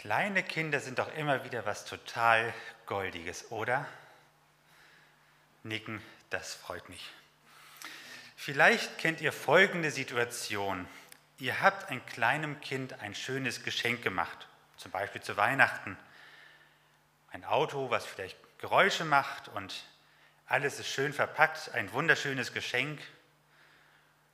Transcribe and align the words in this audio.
Kleine 0.00 0.42
Kinder 0.42 0.80
sind 0.80 0.98
doch 0.98 1.14
immer 1.14 1.44
wieder 1.44 1.66
was 1.66 1.84
total 1.84 2.54
Goldiges, 2.86 3.50
oder? 3.50 3.86
Nicken, 5.62 6.00
das 6.30 6.54
freut 6.54 6.88
mich. 6.88 7.10
Vielleicht 8.34 8.96
kennt 8.96 9.20
ihr 9.20 9.30
folgende 9.30 9.90
Situation. 9.90 10.88
Ihr 11.38 11.60
habt 11.60 11.90
ein 11.90 12.04
kleinem 12.06 12.62
Kind 12.62 12.98
ein 13.00 13.14
schönes 13.14 13.62
Geschenk 13.62 14.00
gemacht, 14.00 14.48
zum 14.78 14.90
Beispiel 14.90 15.20
zu 15.20 15.36
Weihnachten. 15.36 15.98
Ein 17.30 17.44
Auto, 17.44 17.90
was 17.90 18.06
vielleicht 18.06 18.38
Geräusche 18.56 19.04
macht 19.04 19.48
und 19.48 19.84
alles 20.46 20.80
ist 20.80 20.88
schön 20.88 21.12
verpackt, 21.12 21.74
ein 21.74 21.92
wunderschönes 21.92 22.54
Geschenk. 22.54 23.02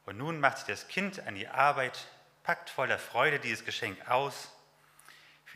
Und 0.05 0.16
nun 0.16 0.38
macht 0.38 0.58
sich 0.58 0.66
das 0.69 0.86
Kind 0.86 1.27
an 1.27 1.34
die 1.34 1.48
Arbeit, 1.48 2.06
packt 2.44 2.70
voller 2.70 3.00
Freude 3.00 3.41
dieses 3.41 3.64
Geschenk 3.64 4.08
aus 4.08 4.52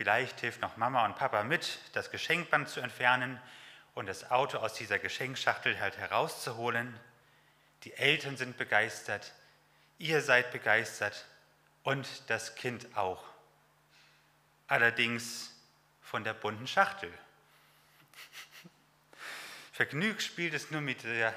Vielleicht 0.01 0.39
hilft 0.39 0.61
noch 0.61 0.77
Mama 0.77 1.05
und 1.05 1.15
Papa 1.15 1.43
mit, 1.43 1.77
das 1.93 2.09
Geschenkband 2.09 2.67
zu 2.67 2.79
entfernen 2.79 3.39
und 3.93 4.07
das 4.07 4.31
Auto 4.31 4.57
aus 4.57 4.73
dieser 4.73 4.97
Geschenkschachtel 4.97 5.79
halt 5.79 5.95
herauszuholen. 5.95 6.99
Die 7.83 7.93
Eltern 7.93 8.35
sind 8.35 8.57
begeistert, 8.57 9.31
ihr 9.99 10.21
seid 10.21 10.51
begeistert 10.51 11.27
und 11.83 12.07
das 12.31 12.55
Kind 12.55 12.97
auch. 12.97 13.23
Allerdings 14.67 15.55
von 16.01 16.23
der 16.23 16.33
bunten 16.33 16.65
Schachtel. 16.65 17.13
Vergnügt 19.71 20.23
spielt 20.23 20.55
es 20.55 20.71
nur 20.71 20.81
mit 20.81 21.03
der 21.03 21.31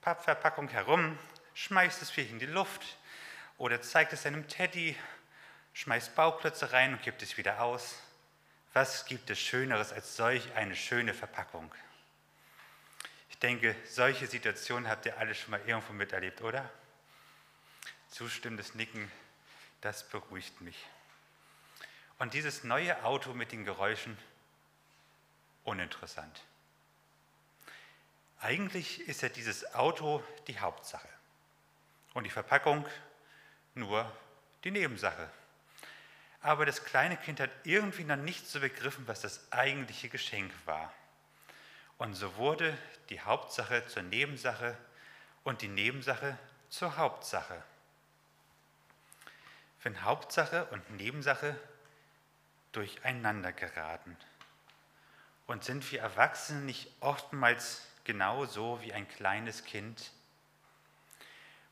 Pappverpackung 0.00 0.66
herum, 0.66 1.16
schmeißt 1.54 2.02
es 2.02 2.10
vielleicht 2.10 2.32
in 2.32 2.40
die 2.40 2.46
Luft 2.46 2.98
oder 3.56 3.80
zeigt 3.80 4.12
es 4.14 4.22
seinem 4.22 4.48
Teddy 4.48 4.96
schmeißt 5.74 6.14
Bauklötze 6.14 6.72
rein 6.72 6.94
und 6.94 7.02
gibt 7.02 7.22
es 7.22 7.36
wieder 7.36 7.62
aus. 7.62 7.96
Was 8.72 9.04
gibt 9.04 9.30
es 9.30 9.38
Schöneres 9.38 9.92
als 9.92 10.16
solch 10.16 10.54
eine 10.54 10.76
schöne 10.76 11.14
Verpackung? 11.14 11.72
Ich 13.30 13.38
denke, 13.38 13.74
solche 13.86 14.26
Situationen 14.26 14.88
habt 14.88 15.06
ihr 15.06 15.18
alle 15.18 15.34
schon 15.34 15.50
mal 15.50 15.60
irgendwo 15.66 15.92
miterlebt, 15.92 16.42
oder? 16.42 16.70
Zustimmendes 18.08 18.74
Nicken, 18.74 19.10
das 19.80 20.08
beruhigt 20.08 20.60
mich. 20.60 20.76
Und 22.18 22.34
dieses 22.34 22.62
neue 22.62 23.04
Auto 23.04 23.34
mit 23.34 23.52
den 23.52 23.64
Geräuschen, 23.64 24.16
uninteressant. 25.64 26.42
Eigentlich 28.40 29.00
ist 29.08 29.22
ja 29.22 29.28
dieses 29.28 29.74
Auto 29.74 30.22
die 30.46 30.58
Hauptsache 30.58 31.08
und 32.14 32.24
die 32.24 32.30
Verpackung 32.30 32.86
nur 33.74 34.10
die 34.64 34.70
Nebensache. 34.70 35.30
Aber 36.42 36.66
das 36.66 36.84
kleine 36.84 37.16
Kind 37.16 37.38
hat 37.38 37.50
irgendwie 37.62 38.04
noch 38.04 38.16
nicht 38.16 38.48
so 38.48 38.60
begriffen, 38.60 39.06
was 39.06 39.20
das 39.20 39.40
eigentliche 39.52 40.08
Geschenk 40.08 40.52
war. 40.64 40.92
Und 41.98 42.14
so 42.14 42.34
wurde 42.36 42.76
die 43.10 43.20
Hauptsache 43.20 43.86
zur 43.86 44.02
Nebensache 44.02 44.76
und 45.44 45.62
die 45.62 45.68
Nebensache 45.68 46.36
zur 46.68 46.96
Hauptsache. 46.96 47.62
Wenn 49.84 50.02
Hauptsache 50.02 50.64
und 50.66 50.90
Nebensache 50.90 51.56
durcheinander 52.72 53.52
geraten. 53.52 54.16
Und 55.46 55.62
sind 55.62 55.90
wir 55.92 56.00
Erwachsene 56.00 56.62
nicht 56.62 56.90
oftmals 57.00 57.86
genau 58.04 58.46
so 58.46 58.80
wie 58.82 58.92
ein 58.92 59.08
kleines 59.08 59.64
Kind? 59.64 60.10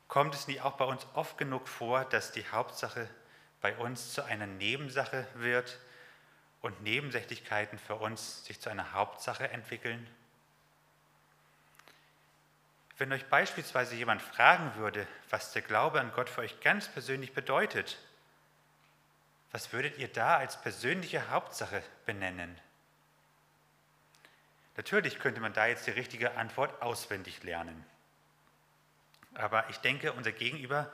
Kommt 0.07 0.35
es 0.35 0.47
nicht 0.47 0.61
auch 0.61 0.73
bei 0.73 0.85
uns 0.85 1.05
oft 1.13 1.37
genug 1.37 1.67
vor, 1.67 2.05
dass 2.05 2.31
die 2.31 2.47
Hauptsache 2.47 3.09
bei 3.61 3.75
uns 3.77 4.13
zu 4.13 4.23
einer 4.23 4.47
Nebensache 4.47 5.27
wird 5.35 5.79
und 6.61 6.81
Nebensächlichkeiten 6.81 7.79
für 7.79 7.95
uns 7.95 8.45
sich 8.45 8.59
zu 8.59 8.69
einer 8.69 8.93
Hauptsache 8.93 9.49
entwickeln? 9.49 10.07
Wenn 12.97 13.13
euch 13.13 13.25
beispielsweise 13.29 13.95
jemand 13.95 14.21
fragen 14.21 14.75
würde, 14.75 15.07
was 15.29 15.53
der 15.53 15.61
Glaube 15.61 15.99
an 15.99 16.11
Gott 16.13 16.29
für 16.29 16.41
euch 16.41 16.59
ganz 16.61 16.87
persönlich 16.87 17.33
bedeutet, 17.33 17.97
was 19.51 19.73
würdet 19.73 19.97
ihr 19.97 20.07
da 20.07 20.37
als 20.37 20.61
persönliche 20.61 21.29
Hauptsache 21.29 21.83
benennen? 22.05 22.59
Natürlich 24.77 25.19
könnte 25.19 25.41
man 25.41 25.53
da 25.53 25.65
jetzt 25.65 25.87
die 25.87 25.91
richtige 25.91 26.37
Antwort 26.37 26.81
auswendig 26.81 27.43
lernen. 27.43 27.85
Aber 29.33 29.69
ich 29.69 29.77
denke, 29.77 30.13
unser 30.13 30.31
Gegenüber 30.31 30.91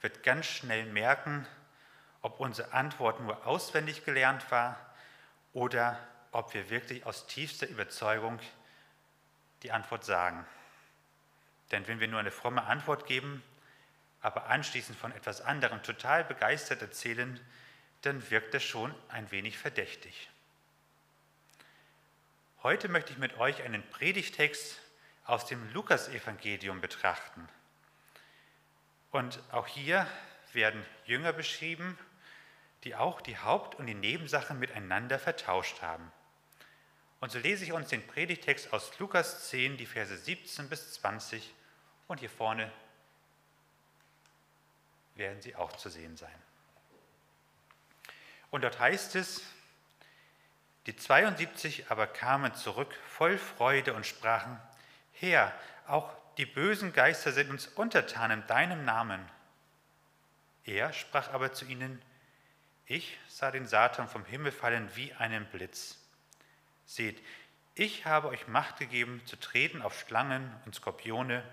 wird 0.00 0.22
ganz 0.22 0.46
schnell 0.46 0.86
merken, 0.86 1.46
ob 2.22 2.40
unsere 2.40 2.72
Antwort 2.72 3.20
nur 3.20 3.46
auswendig 3.46 4.04
gelernt 4.04 4.50
war 4.50 4.78
oder 5.52 5.98
ob 6.32 6.54
wir 6.54 6.70
wirklich 6.70 7.04
aus 7.06 7.26
tiefster 7.26 7.66
Überzeugung 7.68 8.38
die 9.62 9.72
Antwort 9.72 10.04
sagen. 10.04 10.46
Denn 11.70 11.86
wenn 11.88 12.00
wir 12.00 12.08
nur 12.08 12.20
eine 12.20 12.30
fromme 12.30 12.64
Antwort 12.64 13.06
geben, 13.06 13.42
aber 14.20 14.46
anschließend 14.46 14.98
von 14.98 15.12
etwas 15.12 15.40
anderem 15.40 15.82
total 15.82 16.24
begeistert 16.24 16.82
erzählen, 16.82 17.40
dann 18.02 18.30
wirkt 18.30 18.54
das 18.54 18.62
schon 18.62 18.94
ein 19.08 19.30
wenig 19.30 19.58
verdächtig. 19.58 20.30
Heute 22.62 22.88
möchte 22.88 23.12
ich 23.12 23.18
mit 23.18 23.38
euch 23.38 23.62
einen 23.62 23.88
Predigtext 23.90 24.80
aus 25.24 25.46
dem 25.46 25.72
Lukasevangelium 25.72 26.80
betrachten. 26.80 27.48
Und 29.10 29.40
auch 29.52 29.66
hier 29.66 30.06
werden 30.52 30.84
Jünger 31.04 31.32
beschrieben 31.32 31.98
die 32.86 32.94
auch 32.94 33.20
die 33.20 33.36
Haupt- 33.36 33.74
und 33.74 33.86
die 33.86 33.94
Nebensachen 33.94 34.60
miteinander 34.60 35.18
vertauscht 35.18 35.82
haben. 35.82 36.12
Und 37.18 37.32
so 37.32 37.40
lese 37.40 37.64
ich 37.64 37.72
uns 37.72 37.88
den 37.88 38.06
Predigtext 38.06 38.72
aus 38.72 38.96
Lukas 39.00 39.48
10, 39.48 39.76
die 39.76 39.86
Verse 39.86 40.16
17 40.16 40.68
bis 40.68 40.92
20 40.92 41.52
und 42.06 42.20
hier 42.20 42.30
vorne 42.30 42.70
werden 45.16 45.42
sie 45.42 45.56
auch 45.56 45.72
zu 45.72 45.88
sehen 45.88 46.16
sein. 46.16 46.42
Und 48.52 48.62
dort 48.62 48.78
heißt 48.78 49.16
es, 49.16 49.42
die 50.86 50.94
72 50.94 51.90
aber 51.90 52.06
kamen 52.06 52.54
zurück 52.54 52.94
voll 53.08 53.36
Freude 53.36 53.94
und 53.94 54.06
sprachen, 54.06 54.60
Herr, 55.14 55.52
auch 55.88 56.14
die 56.36 56.46
bösen 56.46 56.92
Geister 56.92 57.32
sind 57.32 57.50
uns 57.50 57.66
untertan 57.66 58.30
in 58.30 58.46
deinem 58.46 58.84
Namen. 58.84 59.28
Er 60.64 60.92
sprach 60.92 61.32
aber 61.32 61.52
zu 61.52 61.64
ihnen, 61.64 62.00
ich 62.86 63.18
sah 63.28 63.50
den 63.50 63.66
Satan 63.66 64.08
vom 64.08 64.24
Himmel 64.24 64.52
fallen 64.52 64.88
wie 64.94 65.12
einen 65.14 65.44
Blitz. 65.46 65.98
Seht, 66.86 67.20
ich 67.74 68.06
habe 68.06 68.28
euch 68.28 68.48
Macht 68.48 68.78
gegeben, 68.78 69.20
zu 69.26 69.36
treten 69.36 69.82
auf 69.82 69.98
Schlangen 69.98 70.54
und 70.64 70.74
Skorpione 70.74 71.44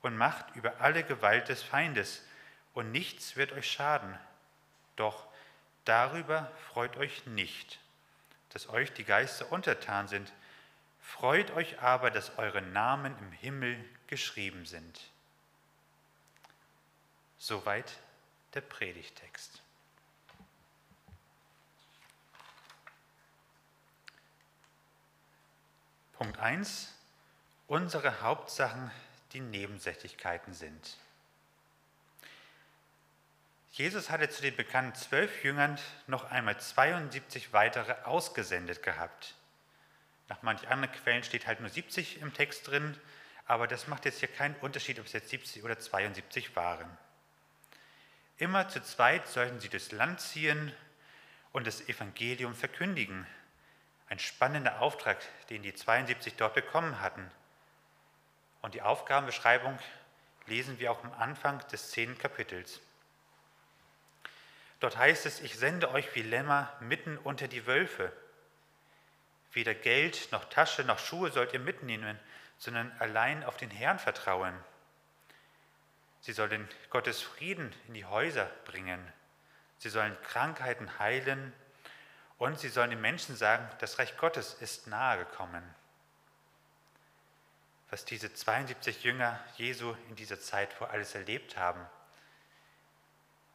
und 0.00 0.16
Macht 0.16 0.54
über 0.54 0.80
alle 0.80 1.04
Gewalt 1.04 1.48
des 1.48 1.62
Feindes, 1.62 2.24
und 2.74 2.92
nichts 2.92 3.34
wird 3.34 3.50
euch 3.52 3.68
schaden. 3.68 4.16
Doch 4.94 5.26
darüber 5.84 6.52
freut 6.68 6.96
euch 6.96 7.26
nicht, 7.26 7.80
dass 8.50 8.68
euch 8.68 8.92
die 8.92 9.02
Geister 9.02 9.50
untertan 9.50 10.06
sind. 10.06 10.32
Freut 11.00 11.50
euch 11.50 11.80
aber, 11.80 12.12
dass 12.12 12.38
eure 12.38 12.62
Namen 12.62 13.18
im 13.18 13.32
Himmel 13.32 13.84
geschrieben 14.06 14.64
sind. 14.64 15.10
Soweit 17.36 17.98
der 18.54 18.60
Predigtext. 18.60 19.60
Punkt 26.18 26.40
1. 26.40 26.92
Unsere 27.68 28.22
Hauptsachen, 28.22 28.90
die 29.32 29.38
Nebensächlichkeiten 29.38 30.52
sind. 30.52 30.96
Jesus 33.70 34.10
hatte 34.10 34.28
zu 34.28 34.42
den 34.42 34.56
bekannten 34.56 34.96
zwölf 34.96 35.44
Jüngern 35.44 35.78
noch 36.08 36.28
einmal 36.28 36.58
72 36.58 37.52
weitere 37.52 37.92
ausgesendet 38.02 38.82
gehabt. 38.82 39.36
Nach 40.28 40.42
manchen 40.42 40.66
anderen 40.66 40.92
Quellen 40.96 41.22
steht 41.22 41.46
halt 41.46 41.60
nur 41.60 41.70
70 41.70 42.20
im 42.20 42.34
Text 42.34 42.66
drin, 42.66 42.98
aber 43.46 43.68
das 43.68 43.86
macht 43.86 44.04
jetzt 44.04 44.18
hier 44.18 44.26
keinen 44.26 44.56
Unterschied, 44.56 44.98
ob 44.98 45.06
es 45.06 45.12
jetzt 45.12 45.28
70 45.28 45.62
oder 45.62 45.78
72 45.78 46.56
waren. 46.56 46.90
Immer 48.38 48.68
zu 48.68 48.82
zweit 48.82 49.28
sollten 49.28 49.60
sie 49.60 49.68
durchs 49.68 49.92
Land 49.92 50.20
ziehen 50.20 50.72
und 51.52 51.68
das 51.68 51.88
Evangelium 51.88 52.56
verkündigen, 52.56 53.24
ein 54.08 54.18
spannender 54.18 54.80
Auftrag, 54.80 55.18
den 55.50 55.62
die 55.62 55.74
72 55.74 56.36
dort 56.36 56.54
bekommen 56.54 57.00
hatten. 57.00 57.30
Und 58.62 58.74
die 58.74 58.82
Aufgabenbeschreibung 58.82 59.78
lesen 60.46 60.78
wir 60.78 60.90
auch 60.90 61.04
am 61.04 61.12
Anfang 61.12 61.66
des 61.68 61.90
zehnten 61.90 62.18
Kapitels. 62.18 62.80
Dort 64.80 64.96
heißt 64.96 65.26
es, 65.26 65.40
ich 65.40 65.56
sende 65.56 65.90
euch 65.90 66.14
wie 66.14 66.22
Lämmer 66.22 66.72
mitten 66.80 67.18
unter 67.18 67.48
die 67.48 67.66
Wölfe. 67.66 68.12
Weder 69.52 69.74
Geld 69.74 70.28
noch 70.30 70.44
Tasche 70.44 70.84
noch 70.84 70.98
Schuhe 70.98 71.30
sollt 71.30 71.52
ihr 71.52 71.58
mitnehmen, 71.58 72.18
sondern 72.58 72.92
allein 72.98 73.44
auf 73.44 73.56
den 73.56 73.70
Herrn 73.70 73.98
vertrauen. 73.98 74.54
Sie 76.20 76.32
sollen 76.32 76.68
Gottes 76.90 77.22
Frieden 77.22 77.74
in 77.86 77.94
die 77.94 78.04
Häuser 78.04 78.50
bringen. 78.64 79.00
Sie 79.78 79.88
sollen 79.88 80.16
Krankheiten 80.22 80.98
heilen 80.98 81.52
Und 82.38 82.58
sie 82.58 82.68
sollen 82.68 82.90
den 82.90 83.00
Menschen 83.00 83.36
sagen, 83.36 83.68
das 83.80 83.98
Reich 83.98 84.16
Gottes 84.16 84.54
ist 84.54 84.86
nahe 84.86 85.18
gekommen. 85.18 85.62
Was 87.90 88.04
diese 88.04 88.32
72 88.32 89.02
Jünger 89.02 89.42
Jesu 89.56 89.94
in 90.08 90.16
dieser 90.16 90.40
Zeit 90.40 90.80
wohl 90.80 90.88
alles 90.88 91.14
erlebt 91.14 91.56
haben, 91.56 91.84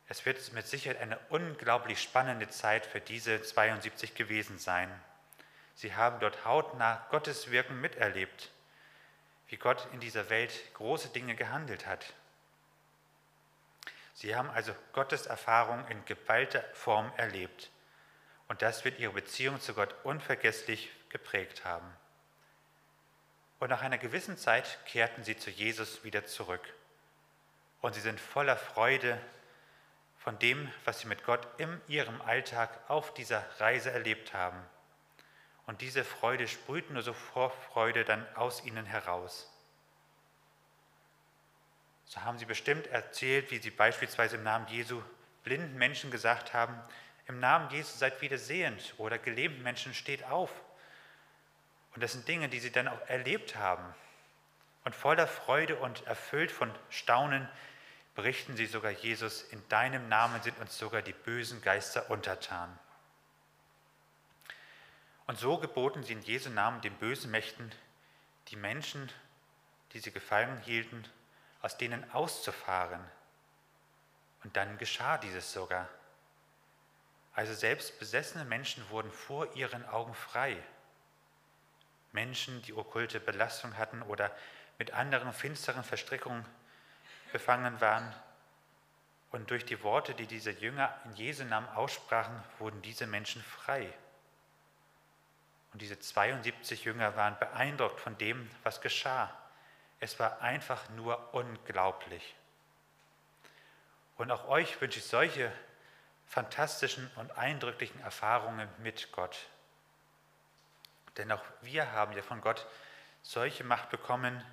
es 0.09 0.25
wird 0.25 0.51
mit 0.53 0.67
Sicherheit 0.67 1.01
eine 1.01 1.17
unglaublich 1.29 2.01
spannende 2.01 2.49
Zeit 2.49 2.85
für 2.85 2.99
diese 2.99 3.41
72 3.41 4.15
gewesen 4.15 4.59
sein. 4.59 4.89
Sie 5.75 5.95
haben 5.95 6.19
dort 6.19 6.45
hautnah 6.45 7.07
Gottes 7.09 7.51
Wirken 7.51 7.79
miterlebt, 7.79 8.51
wie 9.47 9.57
Gott 9.57 9.87
in 9.93 9.99
dieser 9.99 10.29
Welt 10.29 10.53
große 10.73 11.09
Dinge 11.09 11.35
gehandelt 11.35 11.87
hat. 11.87 12.13
Sie 14.13 14.35
haben 14.35 14.49
also 14.51 14.75
Gottes 14.91 15.25
Erfahrung 15.25 15.87
in 15.87 16.03
geballter 16.05 16.63
Form 16.73 17.11
erlebt. 17.17 17.71
Und 18.47 18.61
das 18.61 18.85
wird 18.85 18.99
ihre 18.99 19.13
Beziehung 19.13 19.59
zu 19.59 19.73
Gott 19.73 19.95
unvergesslich 20.03 20.91
geprägt 21.09 21.65
haben. 21.65 21.87
Und 23.59 23.69
nach 23.69 23.81
einer 23.81 23.97
gewissen 23.97 24.37
Zeit 24.37 24.79
kehrten 24.85 25.23
sie 25.23 25.37
zu 25.37 25.49
Jesus 25.49 26.03
wieder 26.03 26.25
zurück. 26.25 26.73
Und 27.81 27.95
sie 27.95 28.01
sind 28.01 28.19
voller 28.19 28.57
Freude 28.57 29.19
von 30.17 30.39
dem, 30.39 30.71
was 30.85 30.99
sie 30.99 31.07
mit 31.07 31.25
Gott 31.25 31.47
in 31.57 31.81
ihrem 31.87 32.21
Alltag 32.21 32.69
auf 32.89 33.13
dieser 33.13 33.45
Reise 33.59 33.91
erlebt 33.91 34.33
haben. 34.33 34.59
Und 35.65 35.81
diese 35.81 36.03
Freude 36.03 36.47
sprüht 36.47 36.89
nur 36.91 37.01
so 37.03 37.13
Vorfreude 37.13 38.03
dann 38.03 38.25
aus 38.35 38.65
ihnen 38.65 38.85
heraus. 38.85 39.49
So 42.05 42.21
haben 42.21 42.37
sie 42.37 42.45
bestimmt 42.45 42.87
erzählt, 42.87 43.49
wie 43.51 43.59
sie 43.59 43.71
beispielsweise 43.71 44.35
im 44.35 44.43
Namen 44.43 44.67
Jesu 44.67 45.01
blinden 45.43 45.77
Menschen 45.77 46.11
gesagt 46.11 46.53
haben, 46.53 46.79
im 47.27 47.39
Namen 47.39 47.69
Jesu 47.69 47.97
seid 47.97 48.21
wieder 48.21 48.37
sehend 48.37 48.93
oder 48.97 49.17
gelähmten 49.17 49.63
Menschen 49.63 49.93
steht 49.93 50.23
auf. 50.25 50.51
Und 51.95 52.03
das 52.03 52.13
sind 52.13 52.27
Dinge, 52.27 52.49
die 52.49 52.59
sie 52.59 52.71
dann 52.71 52.87
auch 52.87 53.01
erlebt 53.07 53.55
haben. 53.55 53.85
Und 54.83 54.95
voller 54.95 55.27
Freude 55.27 55.77
und 55.77 56.05
erfüllt 56.07 56.51
von 56.51 56.73
Staunen 56.89 57.47
berichten 58.15 58.57
sie 58.57 58.65
sogar 58.65 58.91
Jesus, 58.91 59.43
in 59.43 59.67
deinem 59.69 60.09
Namen 60.09 60.41
sind 60.41 60.59
uns 60.59 60.77
sogar 60.77 61.01
die 61.01 61.13
bösen 61.13 61.61
Geister 61.61 62.09
untertan. 62.09 62.77
Und 65.25 65.39
so 65.39 65.57
geboten 65.57 66.03
sie 66.03 66.13
in 66.13 66.21
Jesu 66.21 66.49
Namen 66.49 66.81
den 66.81 66.93
bösen 66.95 67.31
Mächten, 67.31 67.71
die 68.49 68.55
Menschen, 68.57 69.09
die 69.93 69.99
sie 69.99 70.11
gefangen 70.11 70.59
hielten, 70.61 71.07
aus 71.61 71.77
denen 71.77 72.11
auszufahren. 72.11 72.99
Und 74.43 74.57
dann 74.57 74.77
geschah 74.77 75.17
dieses 75.17 75.53
sogar. 75.53 75.87
Also 77.33 77.53
selbst 77.53 77.97
besessene 77.99 78.45
Menschen 78.45 78.87
wurden 78.89 79.11
vor 79.11 79.55
ihren 79.55 79.87
Augen 79.89 80.13
frei. 80.13 80.57
Menschen, 82.11 82.61
die 82.63 82.73
okkulte 82.73 83.19
Belastung 83.19 83.75
hatten 83.77 84.03
oder 84.03 84.31
mit 84.77 84.91
anderen 84.93 85.33
finsteren 85.33 85.83
Verstrickungen 85.83 86.45
befangen 87.31 87.81
waren. 87.81 88.13
Und 89.31 89.49
durch 89.49 89.65
die 89.65 89.81
Worte, 89.81 90.13
die 90.13 90.27
diese 90.27 90.51
Jünger 90.51 90.95
in 91.05 91.13
Jesu 91.13 91.43
Namen 91.43 91.67
aussprachen, 91.69 92.43
wurden 92.59 92.81
diese 92.83 93.07
Menschen 93.07 93.41
frei. 93.41 93.91
Und 95.73 95.81
diese 95.81 95.99
72 95.99 96.85
Jünger 96.85 97.15
waren 97.15 97.37
beeindruckt 97.39 97.99
von 97.99 98.15
dem, 98.19 98.49
was 98.61 98.79
geschah. 98.79 99.35
Es 99.99 100.19
war 100.19 100.41
einfach 100.41 100.87
nur 100.89 101.33
unglaublich. 101.33 102.35
Und 104.17 104.29
auch 104.29 104.47
euch 104.47 104.79
wünsche 104.79 104.99
ich 104.99 105.05
solche 105.05 105.51
fantastischen 106.27 107.09
und 107.15 107.37
eindrücklichen 107.37 107.99
Erfahrungen 108.01 108.67
mit 108.79 109.11
Gott. 109.11 109.47
Denn 111.17 111.31
auch 111.31 111.43
wir 111.61 111.91
haben 111.91 112.13
ja 112.13 112.21
von 112.21 112.41
Gott 112.41 112.65
solche 113.21 113.63
Macht 113.63 113.89
bekommen, 113.89 114.43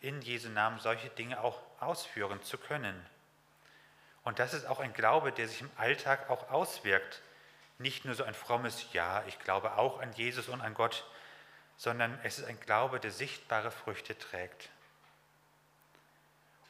in 0.00 0.20
Jesu 0.20 0.48
Namen 0.48 0.80
solche 0.80 1.08
Dinge 1.10 1.40
auch 1.40 1.60
ausführen 1.80 2.42
zu 2.42 2.58
können. 2.58 3.06
Und 4.24 4.38
das 4.38 4.54
ist 4.54 4.66
auch 4.66 4.80
ein 4.80 4.92
Glaube, 4.92 5.32
der 5.32 5.48
sich 5.48 5.60
im 5.60 5.70
Alltag 5.76 6.28
auch 6.30 6.50
auswirkt. 6.50 7.22
Nicht 7.78 8.04
nur 8.04 8.14
so 8.14 8.24
ein 8.24 8.34
frommes 8.34 8.92
Ja, 8.92 9.24
ich 9.26 9.38
glaube 9.38 9.76
auch 9.76 10.00
an 10.00 10.12
Jesus 10.12 10.48
und 10.48 10.60
an 10.60 10.74
Gott, 10.74 11.04
sondern 11.76 12.18
es 12.22 12.38
ist 12.38 12.46
ein 12.46 12.60
Glaube, 12.60 13.00
der 13.00 13.10
sichtbare 13.10 13.70
Früchte 13.70 14.16
trägt. 14.16 14.68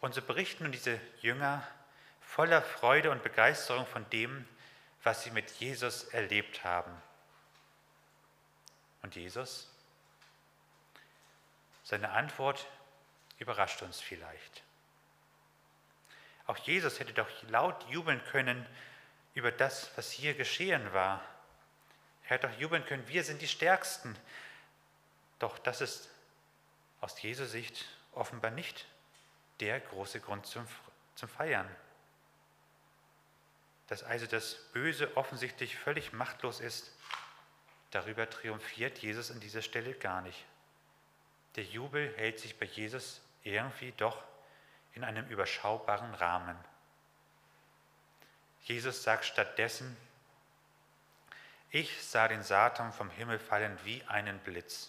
Und 0.00 0.14
so 0.14 0.22
berichten 0.22 0.64
nun 0.64 0.72
diese 0.72 0.98
Jünger 1.20 1.66
voller 2.34 2.62
Freude 2.62 3.10
und 3.10 3.22
Begeisterung 3.22 3.84
von 3.84 4.08
dem, 4.08 4.48
was 5.02 5.22
sie 5.22 5.30
mit 5.32 5.50
Jesus 5.50 6.04
erlebt 6.04 6.64
haben. 6.64 6.90
Und 9.02 9.14
Jesus? 9.16 9.70
Seine 11.84 12.08
Antwort 12.12 12.66
überrascht 13.38 13.82
uns 13.82 14.00
vielleicht. 14.00 14.62
Auch 16.46 16.56
Jesus 16.56 17.00
hätte 17.00 17.12
doch 17.12 17.28
laut 17.50 17.86
jubeln 17.90 18.24
können 18.24 18.66
über 19.34 19.52
das, 19.52 19.90
was 19.96 20.10
hier 20.10 20.32
geschehen 20.32 20.90
war. 20.94 21.20
Er 22.24 22.30
hätte 22.30 22.48
doch 22.48 22.58
jubeln 22.58 22.86
können, 22.86 23.06
wir 23.08 23.24
sind 23.24 23.42
die 23.42 23.48
Stärksten. 23.48 24.16
Doch 25.38 25.58
das 25.58 25.82
ist 25.82 26.08
aus 27.02 27.20
Jesu 27.20 27.44
Sicht 27.44 27.84
offenbar 28.12 28.52
nicht 28.52 28.86
der 29.60 29.80
große 29.80 30.20
Grund 30.20 30.46
zum, 30.46 30.66
zum 31.14 31.28
Feiern. 31.28 31.68
Dass 33.92 34.04
also 34.04 34.24
das 34.24 34.54
Böse 34.72 35.18
offensichtlich 35.18 35.76
völlig 35.76 36.14
machtlos 36.14 36.60
ist, 36.60 36.90
darüber 37.90 38.30
triumphiert 38.30 38.96
Jesus 39.00 39.30
an 39.30 39.38
dieser 39.38 39.60
Stelle 39.60 39.92
gar 39.92 40.22
nicht. 40.22 40.46
Der 41.56 41.64
Jubel 41.64 42.10
hält 42.16 42.40
sich 42.40 42.58
bei 42.58 42.64
Jesus 42.64 43.20
irgendwie 43.42 43.92
doch 43.98 44.24
in 44.94 45.04
einem 45.04 45.28
überschaubaren 45.28 46.14
Rahmen. 46.14 46.56
Jesus 48.62 49.02
sagt 49.02 49.26
stattdessen, 49.26 49.94
ich 51.68 52.02
sah 52.02 52.28
den 52.28 52.42
Satan 52.42 52.94
vom 52.94 53.10
Himmel 53.10 53.38
fallen 53.38 53.78
wie 53.84 54.02
einen 54.04 54.38
Blitz. 54.38 54.88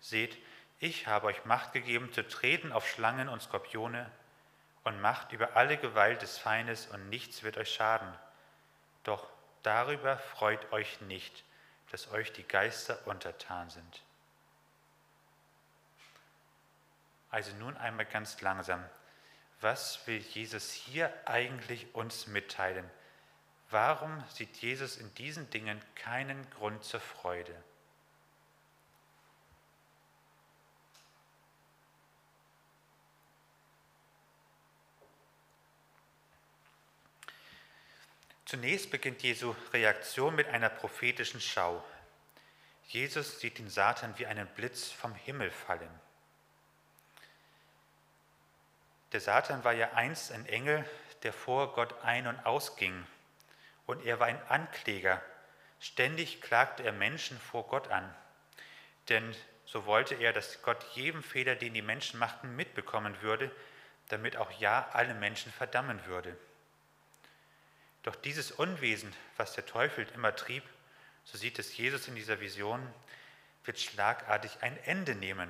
Seht, 0.00 0.38
ich 0.78 1.06
habe 1.06 1.26
euch 1.26 1.44
Macht 1.44 1.74
gegeben, 1.74 2.10
zu 2.14 2.26
treten 2.26 2.72
auf 2.72 2.88
Schlangen 2.88 3.28
und 3.28 3.42
Skorpione 3.42 4.10
und 4.84 5.00
Macht 5.00 5.32
über 5.32 5.56
alle 5.56 5.76
Gewalt 5.76 6.22
des 6.22 6.38
Feindes 6.38 6.86
und 6.86 7.08
nichts 7.08 7.42
wird 7.42 7.58
euch 7.58 7.72
schaden. 7.72 8.12
Doch 9.04 9.26
darüber 9.62 10.16
freut 10.16 10.72
euch 10.72 11.00
nicht, 11.02 11.44
dass 11.90 12.10
euch 12.12 12.32
die 12.32 12.46
Geister 12.46 12.98
untertan 13.06 13.70
sind. 13.70 14.02
Also 17.30 17.54
nun 17.56 17.76
einmal 17.76 18.06
ganz 18.06 18.40
langsam. 18.40 18.84
Was 19.60 20.06
will 20.06 20.18
Jesus 20.18 20.72
hier 20.72 21.12
eigentlich 21.26 21.94
uns 21.94 22.26
mitteilen? 22.26 22.88
Warum 23.70 24.24
sieht 24.28 24.56
Jesus 24.56 24.96
in 24.96 25.14
diesen 25.14 25.48
Dingen 25.50 25.80
keinen 25.94 26.48
Grund 26.50 26.82
zur 26.82 27.00
Freude? 27.00 27.54
Zunächst 38.50 38.90
beginnt 38.90 39.22
Jesu 39.22 39.54
Reaktion 39.72 40.34
mit 40.34 40.48
einer 40.48 40.70
prophetischen 40.70 41.40
Schau. 41.40 41.84
Jesus 42.88 43.38
sieht 43.38 43.58
den 43.58 43.70
Satan 43.70 44.18
wie 44.18 44.26
einen 44.26 44.48
Blitz 44.48 44.90
vom 44.90 45.14
Himmel 45.14 45.52
fallen. 45.52 46.00
Der 49.12 49.20
Satan 49.20 49.62
war 49.62 49.72
ja 49.72 49.92
einst 49.92 50.32
ein 50.32 50.46
Engel, 50.46 50.84
der 51.22 51.32
vor 51.32 51.74
Gott 51.74 51.94
ein- 52.02 52.26
und 52.26 52.44
ausging. 52.44 53.06
Und 53.86 54.04
er 54.04 54.18
war 54.18 54.26
ein 54.26 54.42
Ankläger. 54.48 55.22
Ständig 55.78 56.42
klagte 56.42 56.82
er 56.82 56.90
Menschen 56.90 57.38
vor 57.38 57.68
Gott 57.68 57.86
an. 57.86 58.12
Denn 59.10 59.32
so 59.64 59.86
wollte 59.86 60.16
er, 60.16 60.32
dass 60.32 60.60
Gott 60.62 60.84
jeden 60.94 61.22
Fehler, 61.22 61.54
den 61.54 61.72
die 61.72 61.82
Menschen 61.82 62.18
machten, 62.18 62.56
mitbekommen 62.56 63.22
würde, 63.22 63.48
damit 64.08 64.36
auch 64.36 64.50
ja 64.58 64.88
alle 64.92 65.14
Menschen 65.14 65.52
verdammen 65.52 66.04
würde. 66.06 66.36
Doch 68.02 68.16
dieses 68.16 68.50
Unwesen, 68.50 69.12
was 69.36 69.54
der 69.54 69.66
Teufel 69.66 70.06
immer 70.14 70.34
trieb, 70.34 70.62
so 71.24 71.36
sieht 71.36 71.58
es 71.58 71.76
Jesus 71.76 72.08
in 72.08 72.14
dieser 72.14 72.40
Vision, 72.40 72.80
wird 73.64 73.78
schlagartig 73.78 74.58
ein 74.62 74.76
Ende 74.84 75.14
nehmen. 75.14 75.48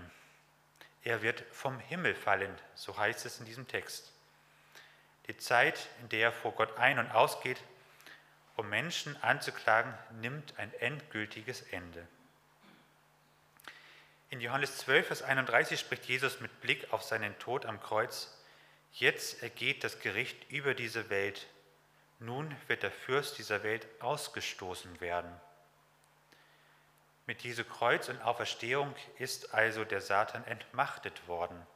Er 1.02 1.22
wird 1.22 1.42
vom 1.52 1.78
Himmel 1.78 2.14
fallen, 2.14 2.54
so 2.74 2.98
heißt 2.98 3.24
es 3.24 3.38
in 3.38 3.46
diesem 3.46 3.68
Text. 3.68 4.12
Die 5.28 5.36
Zeit, 5.36 5.88
in 6.00 6.08
der 6.08 6.20
er 6.20 6.32
vor 6.32 6.52
Gott 6.52 6.76
ein- 6.76 6.98
und 6.98 7.10
ausgeht, 7.12 7.62
um 8.56 8.68
Menschen 8.68 9.16
anzuklagen, 9.22 9.94
nimmt 10.20 10.58
ein 10.58 10.74
endgültiges 10.74 11.62
Ende. 11.62 12.06
In 14.28 14.40
Johannes 14.40 14.76
12, 14.78 15.06
Vers 15.06 15.22
31 15.22 15.80
spricht 15.80 16.04
Jesus 16.04 16.40
mit 16.40 16.60
Blick 16.60 16.92
auf 16.92 17.02
seinen 17.02 17.38
Tod 17.38 17.64
am 17.64 17.80
Kreuz, 17.80 18.36
jetzt 18.92 19.42
ergeht 19.42 19.82
das 19.82 20.00
Gericht 20.00 20.50
über 20.50 20.74
diese 20.74 21.10
Welt, 21.10 21.46
nun 22.20 22.54
wird 22.66 22.82
der 22.82 22.90
Fürst 22.90 23.38
dieser 23.38 23.62
Welt 23.62 23.86
ausgestoßen 24.00 25.00
werden. 25.00 25.30
Mit 27.26 27.42
Jesu 27.42 27.64
Kreuz 27.64 28.08
und 28.08 28.20
Auferstehung 28.22 28.94
ist 29.18 29.54
also 29.54 29.84
der 29.84 30.00
Satan 30.00 30.44
entmachtet 30.44 31.26
worden. 31.28 31.66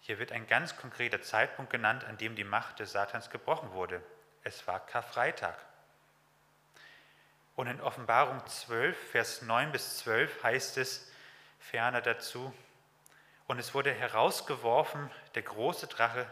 Hier 0.00 0.18
wird 0.18 0.32
ein 0.32 0.46
ganz 0.46 0.76
konkreter 0.76 1.22
Zeitpunkt 1.22 1.70
genannt, 1.70 2.04
an 2.04 2.16
dem 2.16 2.36
die 2.36 2.44
Macht 2.44 2.80
des 2.80 2.92
Satans 2.92 3.30
gebrochen 3.30 3.72
wurde. 3.72 4.02
Es 4.44 4.66
war 4.66 4.84
Karfreitag. 4.84 5.56
Und 7.54 7.66
in 7.68 7.80
Offenbarung 7.80 8.44
12, 8.46 9.10
Vers 9.10 9.42
9 9.42 9.72
bis 9.72 9.98
12 9.98 10.42
heißt 10.42 10.76
es 10.78 11.10
ferner 11.58 12.00
dazu, 12.00 12.52
und 13.46 13.58
es 13.58 13.74
wurde 13.74 13.92
herausgeworfen 13.92 15.10
der 15.34 15.42
große 15.42 15.86
Drache, 15.86 16.26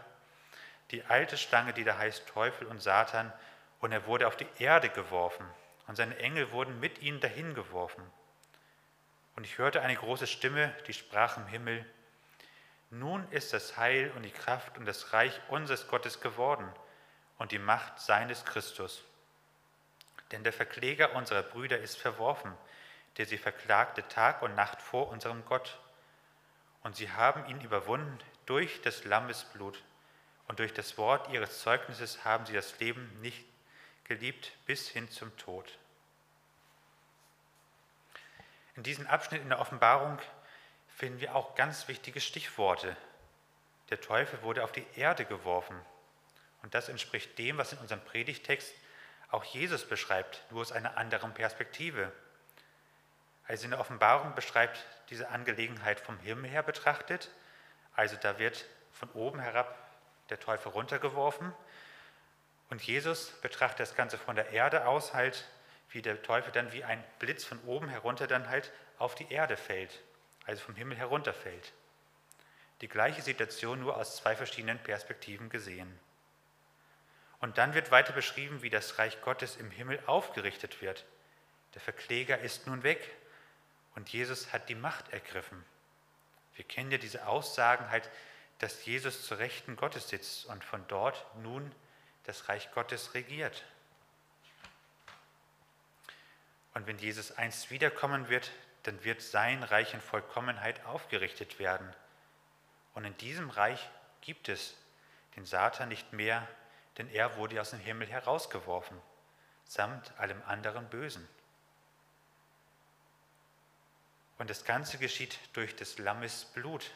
die 0.94 1.04
alte 1.06 1.36
Schlange, 1.36 1.72
die 1.72 1.82
da 1.82 1.98
heißt 1.98 2.28
Teufel 2.28 2.68
und 2.68 2.80
Satan, 2.80 3.32
und 3.80 3.90
er 3.90 4.06
wurde 4.06 4.28
auf 4.28 4.36
die 4.36 4.46
Erde 4.58 4.88
geworfen, 4.88 5.44
und 5.88 5.96
seine 5.96 6.16
Engel 6.18 6.52
wurden 6.52 6.78
mit 6.78 7.02
ihm 7.02 7.18
dahin 7.18 7.52
geworfen. 7.54 8.02
Und 9.34 9.42
ich 9.42 9.58
hörte 9.58 9.82
eine 9.82 9.96
große 9.96 10.28
Stimme, 10.28 10.72
die 10.86 10.92
sprach 10.92 11.36
im 11.36 11.46
Himmel, 11.48 11.84
nun 12.90 13.26
ist 13.32 13.52
das 13.52 13.76
Heil 13.76 14.12
und 14.14 14.22
die 14.22 14.30
Kraft 14.30 14.78
und 14.78 14.86
das 14.86 15.12
Reich 15.12 15.40
unseres 15.48 15.88
Gottes 15.88 16.20
geworden 16.20 16.70
und 17.38 17.50
die 17.50 17.58
Macht 17.58 17.98
seines 17.98 18.44
Christus. 18.44 19.02
Denn 20.30 20.44
der 20.44 20.52
Verkläger 20.52 21.16
unserer 21.16 21.42
Brüder 21.42 21.78
ist 21.78 21.98
verworfen, 21.98 22.56
der 23.16 23.26
sie 23.26 23.38
verklagte 23.38 24.06
Tag 24.06 24.42
und 24.42 24.54
Nacht 24.54 24.80
vor 24.80 25.08
unserem 25.08 25.44
Gott. 25.44 25.76
Und 26.84 26.94
sie 26.94 27.10
haben 27.10 27.44
ihn 27.46 27.60
überwunden 27.62 28.16
durch 28.46 28.80
des 28.82 29.04
Lammes 29.04 29.42
Blut 29.46 29.82
und 30.48 30.58
durch 30.58 30.74
das 30.74 30.98
Wort 30.98 31.28
ihres 31.30 31.60
Zeugnisses 31.60 32.24
haben 32.24 32.46
sie 32.46 32.52
das 32.52 32.78
Leben 32.80 33.20
nicht 33.20 33.44
geliebt 34.04 34.52
bis 34.66 34.88
hin 34.88 35.10
zum 35.10 35.34
Tod. 35.36 35.78
In 38.76 38.82
diesem 38.82 39.06
Abschnitt 39.06 39.42
in 39.42 39.48
der 39.48 39.60
Offenbarung 39.60 40.18
finden 40.88 41.20
wir 41.20 41.34
auch 41.34 41.54
ganz 41.54 41.88
wichtige 41.88 42.20
Stichworte. 42.20 42.96
Der 43.90 44.00
Teufel 44.00 44.42
wurde 44.42 44.64
auf 44.64 44.72
die 44.72 44.86
Erde 44.96 45.24
geworfen. 45.24 45.78
Und 46.62 46.74
das 46.74 46.88
entspricht 46.88 47.38
dem, 47.38 47.58
was 47.58 47.72
in 47.72 47.78
unserem 47.78 48.04
Predigtext 48.04 48.72
auch 49.30 49.44
Jesus 49.44 49.84
beschreibt, 49.84 50.42
nur 50.50 50.60
aus 50.60 50.72
einer 50.72 50.96
anderen 50.96 51.34
Perspektive. 51.34 52.12
Also 53.46 53.64
in 53.64 53.70
der 53.70 53.80
Offenbarung 53.80 54.34
beschreibt 54.34 54.84
diese 55.10 55.28
Angelegenheit 55.28 56.00
vom 56.00 56.18
Himmel 56.18 56.50
her 56.50 56.62
betrachtet. 56.62 57.30
Also 57.94 58.16
da 58.16 58.38
wird 58.38 58.64
von 58.92 59.10
oben 59.10 59.40
herab 59.40 59.83
der 60.30 60.40
Teufel 60.40 60.72
runtergeworfen. 60.72 61.52
Und 62.70 62.82
Jesus 62.82 63.30
betrachtet 63.42 63.80
das 63.80 63.94
Ganze 63.94 64.18
von 64.18 64.36
der 64.36 64.50
Erde 64.50 64.86
aus 64.86 65.14
halt, 65.14 65.46
wie 65.90 66.02
der 66.02 66.22
Teufel 66.22 66.52
dann 66.52 66.72
wie 66.72 66.84
ein 66.84 67.02
Blitz 67.18 67.44
von 67.44 67.60
oben 67.66 67.88
herunter 67.88 68.26
dann 68.26 68.48
halt 68.48 68.72
auf 68.98 69.14
die 69.14 69.30
Erde 69.30 69.56
fällt, 69.56 70.02
also 70.44 70.62
vom 70.62 70.74
Himmel 70.74 70.96
herunterfällt. 70.96 71.72
Die 72.80 72.88
gleiche 72.88 73.22
Situation 73.22 73.80
nur 73.80 73.96
aus 73.96 74.16
zwei 74.16 74.34
verschiedenen 74.34 74.78
Perspektiven 74.78 75.48
gesehen. 75.48 75.98
Und 77.40 77.58
dann 77.58 77.74
wird 77.74 77.90
weiter 77.90 78.12
beschrieben, 78.12 78.62
wie 78.62 78.70
das 78.70 78.98
Reich 78.98 79.20
Gottes 79.20 79.56
im 79.56 79.70
Himmel 79.70 80.00
aufgerichtet 80.06 80.80
wird. 80.80 81.04
Der 81.74 81.80
Verkläger 81.80 82.38
ist 82.38 82.66
nun 82.66 82.82
weg 82.82 83.14
und 83.94 84.08
Jesus 84.08 84.52
hat 84.52 84.68
die 84.68 84.74
Macht 84.74 85.12
ergriffen. 85.12 85.64
Wir 86.56 86.64
kennen 86.64 86.90
ja 86.90 86.98
diese 86.98 87.26
Aussagen 87.26 87.90
halt, 87.90 88.08
dass 88.58 88.84
Jesus 88.84 89.26
zur 89.26 89.38
Rechten 89.38 89.76
Gottes 89.76 90.08
sitzt 90.08 90.46
und 90.46 90.64
von 90.64 90.86
dort 90.88 91.24
nun 91.36 91.74
das 92.24 92.48
Reich 92.48 92.70
Gottes 92.72 93.14
regiert. 93.14 93.64
Und 96.74 96.86
wenn 96.86 96.98
Jesus 96.98 97.32
einst 97.32 97.70
wiederkommen 97.70 98.28
wird, 98.28 98.50
dann 98.84 99.02
wird 99.04 99.22
sein 99.22 99.62
Reich 99.62 99.94
in 99.94 100.00
Vollkommenheit 100.00 100.84
aufgerichtet 100.86 101.58
werden. 101.58 101.94
Und 102.94 103.04
in 103.04 103.16
diesem 103.16 103.50
Reich 103.50 103.88
gibt 104.20 104.48
es 104.48 104.76
den 105.36 105.46
Satan 105.46 105.88
nicht 105.88 106.12
mehr, 106.12 106.46
denn 106.98 107.08
er 107.08 107.36
wurde 107.36 107.60
aus 107.60 107.70
dem 107.70 107.80
Himmel 107.80 108.08
herausgeworfen, 108.08 109.00
samt 109.64 110.12
allem 110.18 110.40
anderen 110.46 110.88
Bösen. 110.88 111.26
Und 114.38 114.50
das 114.50 114.64
Ganze 114.64 114.98
geschieht 114.98 115.38
durch 115.52 115.74
des 115.76 115.98
Lammes 115.98 116.46
Blut. 116.46 116.90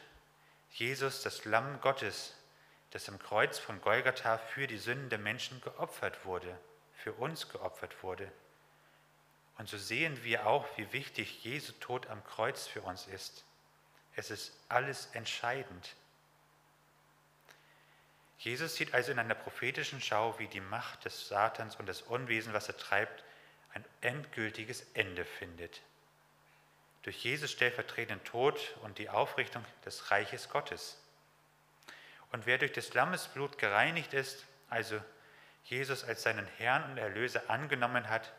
Jesus, 0.71 1.23
das 1.23 1.45
Lamm 1.45 1.81
Gottes, 1.81 2.35
das 2.91 3.09
am 3.09 3.19
Kreuz 3.19 3.59
von 3.59 3.81
Golgatha 3.81 4.37
für 4.37 4.67
die 4.67 4.77
Sünden 4.77 5.09
der 5.09 5.19
Menschen 5.19 5.61
geopfert 5.61 6.25
wurde, 6.25 6.57
für 6.93 7.13
uns 7.13 7.49
geopfert 7.49 8.03
wurde. 8.03 8.31
Und 9.57 9.67
so 9.67 9.77
sehen 9.77 10.23
wir 10.23 10.47
auch, 10.47 10.65
wie 10.77 10.91
wichtig 10.93 11.43
Jesu 11.43 11.73
Tod 11.73 12.07
am 12.07 12.23
Kreuz 12.23 12.65
für 12.65 12.81
uns 12.81 13.07
ist. 13.07 13.43
Es 14.15 14.31
ist 14.31 14.53
alles 14.69 15.07
entscheidend. 15.13 15.95
Jesus 18.37 18.75
sieht 18.75 18.93
also 18.93 19.11
in 19.11 19.19
einer 19.19 19.35
prophetischen 19.35 20.01
Schau, 20.01 20.39
wie 20.39 20.47
die 20.47 20.61
Macht 20.61 21.03
des 21.03 21.27
Satans 21.27 21.75
und 21.75 21.87
das 21.87 22.01
Unwesen, 22.01 22.53
was 22.53 22.69
er 22.69 22.77
treibt, 22.77 23.23
ein 23.73 23.83
endgültiges 24.01 24.85
Ende 24.93 25.25
findet. 25.25 25.81
Durch 27.03 27.23
Jesus 27.23 27.51
stellvertretenden 27.51 28.23
Tod 28.25 28.75
und 28.81 28.97
die 28.97 29.09
Aufrichtung 29.09 29.63
des 29.85 30.11
Reiches 30.11 30.49
Gottes. 30.49 31.01
Und 32.31 32.45
wer 32.45 32.57
durch 32.57 32.73
des 32.73 32.93
Lammes 32.93 33.27
Blut 33.27 33.57
gereinigt 33.57 34.13
ist, 34.13 34.45
also 34.69 35.01
Jesus 35.63 36.03
als 36.03 36.23
seinen 36.23 36.47
Herrn 36.57 36.91
und 36.91 36.97
Erlöser 36.97 37.49
angenommen 37.49 38.09
hat, 38.09 38.31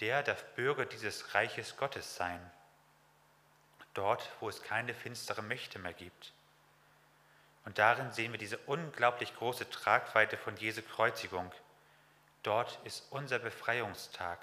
der 0.00 0.22
darf 0.22 0.44
Bürger 0.54 0.86
dieses 0.86 1.34
Reiches 1.34 1.76
Gottes 1.76 2.16
sein. 2.16 2.40
Dort, 3.94 4.28
wo 4.40 4.48
es 4.48 4.62
keine 4.62 4.92
finstere 4.92 5.42
Mächte 5.42 5.78
mehr 5.78 5.92
gibt. 5.92 6.32
Und 7.64 7.78
darin 7.78 8.12
sehen 8.12 8.32
wir 8.32 8.38
diese 8.38 8.58
unglaublich 8.58 9.34
große 9.36 9.70
Tragweite 9.70 10.36
von 10.36 10.56
Jesu 10.56 10.82
Kreuzigung. 10.82 11.50
Dort 12.42 12.78
ist 12.84 13.06
unser 13.10 13.38
Befreiungstag. 13.38 14.38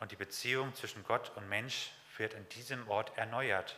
Und 0.00 0.12
die 0.12 0.16
Beziehung 0.16 0.74
zwischen 0.74 1.04
Gott 1.04 1.32
und 1.36 1.48
Mensch 1.48 1.92
wird 2.18 2.34
an 2.34 2.48
diesem 2.50 2.88
Ort 2.88 3.16
erneuert. 3.16 3.76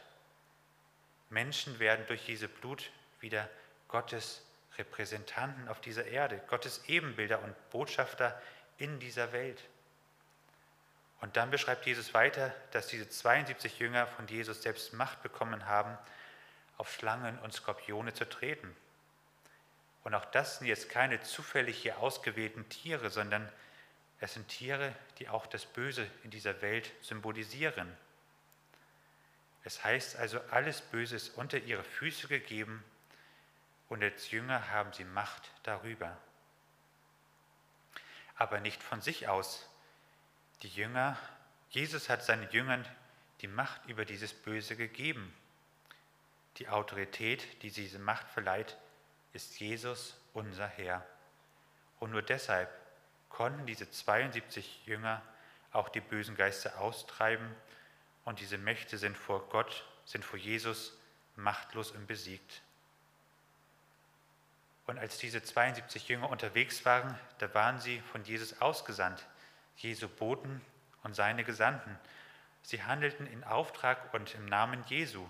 Menschen 1.30 1.78
werden 1.78 2.06
durch 2.06 2.26
Jesu 2.28 2.48
Blut 2.48 2.90
wieder 3.20 3.48
Gottes 3.88 4.42
Repräsentanten 4.78 5.68
auf 5.68 5.80
dieser 5.80 6.06
Erde, 6.06 6.40
Gottes 6.48 6.82
Ebenbilder 6.86 7.42
und 7.42 7.54
Botschafter 7.70 8.40
in 8.78 9.00
dieser 9.00 9.32
Welt. 9.32 9.62
Und 11.20 11.36
dann 11.36 11.50
beschreibt 11.50 11.84
Jesus 11.86 12.14
weiter, 12.14 12.54
dass 12.70 12.86
diese 12.86 13.08
72 13.08 13.78
Jünger 13.80 14.06
von 14.06 14.28
Jesus 14.28 14.62
selbst 14.62 14.92
Macht 14.92 15.22
bekommen 15.22 15.66
haben, 15.66 15.98
auf 16.76 16.92
Schlangen 16.92 17.38
und 17.40 17.52
Skorpione 17.52 18.14
zu 18.14 18.28
treten. 18.28 18.74
Und 20.04 20.14
auch 20.14 20.24
das 20.26 20.58
sind 20.58 20.68
jetzt 20.68 20.88
keine 20.88 21.20
zufällig 21.20 21.76
hier 21.78 21.98
ausgewählten 21.98 22.68
Tiere, 22.68 23.10
sondern 23.10 23.50
es 24.20 24.34
sind 24.34 24.48
Tiere, 24.48 24.94
die 25.18 25.28
auch 25.28 25.46
das 25.46 25.64
Böse 25.64 26.08
in 26.24 26.30
dieser 26.30 26.60
Welt 26.60 26.90
symbolisieren. 27.02 27.96
Es 29.64 29.84
heißt 29.84 30.16
also, 30.16 30.40
alles 30.50 30.80
Böse 30.80 31.16
ist 31.16 31.36
unter 31.36 31.58
ihre 31.58 31.84
Füße 31.84 32.26
gegeben 32.26 32.82
und 33.88 34.02
als 34.02 34.30
Jünger 34.30 34.70
haben 34.70 34.92
sie 34.92 35.04
Macht 35.04 35.50
darüber. 35.62 36.16
Aber 38.34 38.60
nicht 38.60 38.82
von 38.82 39.00
sich 39.00 39.28
aus. 39.28 39.68
Die 40.62 40.68
Jünger, 40.68 41.16
Jesus 41.70 42.08
hat 42.08 42.24
seinen 42.24 42.50
Jüngern 42.50 42.84
die 43.40 43.48
Macht 43.48 43.86
über 43.86 44.04
dieses 44.04 44.32
Böse 44.32 44.76
gegeben. 44.76 45.32
Die 46.56 46.68
Autorität, 46.68 47.62
die 47.62 47.70
diese 47.70 47.98
Macht 47.98 48.28
verleiht, 48.30 48.76
ist 49.32 49.60
Jesus, 49.60 50.16
unser 50.32 50.66
Herr. 50.66 51.06
Und 52.00 52.10
nur 52.10 52.22
deshalb 52.22 52.68
konnten 53.28 53.66
diese 53.66 53.90
72 53.90 54.86
Jünger 54.86 55.22
auch 55.72 55.88
die 55.88 56.00
bösen 56.00 56.36
Geister 56.36 56.80
austreiben 56.80 57.54
und 58.24 58.40
diese 58.40 58.58
Mächte 58.58 58.98
sind 58.98 59.16
vor 59.16 59.48
Gott, 59.48 59.84
sind 60.04 60.24
vor 60.24 60.38
Jesus 60.38 60.96
machtlos 61.36 61.90
und 61.90 62.06
besiegt. 62.06 62.62
Und 64.86 64.98
als 64.98 65.18
diese 65.18 65.42
72 65.42 66.08
Jünger 66.08 66.30
unterwegs 66.30 66.84
waren, 66.84 67.18
da 67.38 67.52
waren 67.54 67.78
sie 67.78 68.00
von 68.00 68.24
Jesus 68.24 68.60
ausgesandt, 68.60 69.26
Jesu 69.76 70.08
Boten 70.08 70.62
und 71.02 71.14
seine 71.14 71.44
Gesandten. 71.44 71.98
Sie 72.62 72.82
handelten 72.82 73.26
in 73.26 73.44
Auftrag 73.44 74.12
und 74.14 74.34
im 74.34 74.46
Namen 74.46 74.82
Jesu. 74.88 75.28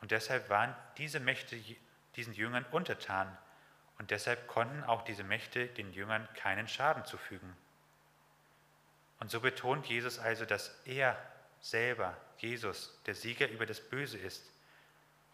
Und 0.00 0.12
deshalb 0.12 0.48
waren 0.50 0.74
diese 0.98 1.20
Mächte 1.20 1.60
diesen 2.16 2.32
Jüngern 2.32 2.64
untertan. 2.70 3.36
Und 4.00 4.10
deshalb 4.10 4.48
konnten 4.48 4.82
auch 4.84 5.02
diese 5.02 5.24
Mächte 5.24 5.66
den 5.66 5.92
Jüngern 5.92 6.26
keinen 6.32 6.66
Schaden 6.66 7.04
zufügen. 7.04 7.54
Und 9.18 9.30
so 9.30 9.40
betont 9.40 9.84
Jesus 9.84 10.18
also, 10.18 10.46
dass 10.46 10.74
er 10.86 11.18
selber, 11.60 12.16
Jesus, 12.38 12.98
der 13.04 13.14
Sieger 13.14 13.50
über 13.50 13.66
das 13.66 13.78
Böse 13.78 14.16
ist 14.16 14.42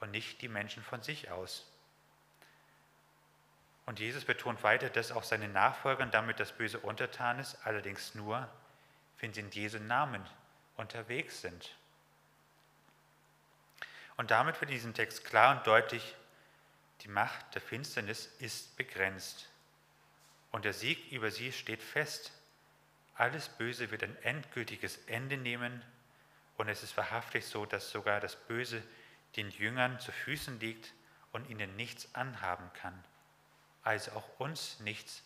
und 0.00 0.10
nicht 0.10 0.42
die 0.42 0.48
Menschen 0.48 0.82
von 0.82 1.00
sich 1.00 1.30
aus. 1.30 1.64
Und 3.84 4.00
Jesus 4.00 4.24
betont 4.24 4.64
weiter, 4.64 4.90
dass 4.90 5.12
auch 5.12 5.22
seine 5.22 5.46
Nachfolgern 5.46 6.10
damit 6.10 6.40
das 6.40 6.50
Böse 6.50 6.80
untertan 6.80 7.38
ist, 7.38 7.56
allerdings 7.64 8.16
nur, 8.16 8.48
wenn 9.20 9.32
sie 9.32 9.42
in 9.42 9.50
Jesu 9.52 9.78
Namen 9.78 10.26
unterwegs 10.76 11.40
sind. 11.40 11.76
Und 14.16 14.32
damit 14.32 14.60
wird 14.60 14.72
in 14.72 14.76
diesem 14.76 14.94
Text 14.94 15.24
klar 15.24 15.56
und 15.56 15.64
deutlich, 15.68 16.16
die 17.02 17.08
Macht 17.08 17.54
der 17.54 17.62
Finsternis 17.62 18.26
ist 18.38 18.76
begrenzt. 18.76 19.48
Und 20.50 20.64
der 20.64 20.72
Sieg 20.72 21.12
über 21.12 21.30
sie 21.30 21.52
steht 21.52 21.82
fest. 21.82 22.32
Alles 23.14 23.48
Böse 23.48 23.90
wird 23.90 24.02
ein 24.02 24.16
endgültiges 24.22 24.98
Ende 25.06 25.36
nehmen. 25.36 25.82
Und 26.56 26.68
es 26.68 26.82
ist 26.82 26.96
wahrhaftig 26.96 27.44
so, 27.44 27.66
dass 27.66 27.90
sogar 27.90 28.20
das 28.20 28.36
Böse 28.36 28.82
den 29.36 29.50
Jüngern 29.50 30.00
zu 30.00 30.12
Füßen 30.12 30.58
liegt 30.60 30.92
und 31.32 31.48
ihnen 31.50 31.76
nichts 31.76 32.14
anhaben 32.14 32.70
kann. 32.74 33.04
Also 33.82 34.12
auch 34.12 34.40
uns 34.40 34.80
nichts, 34.80 35.22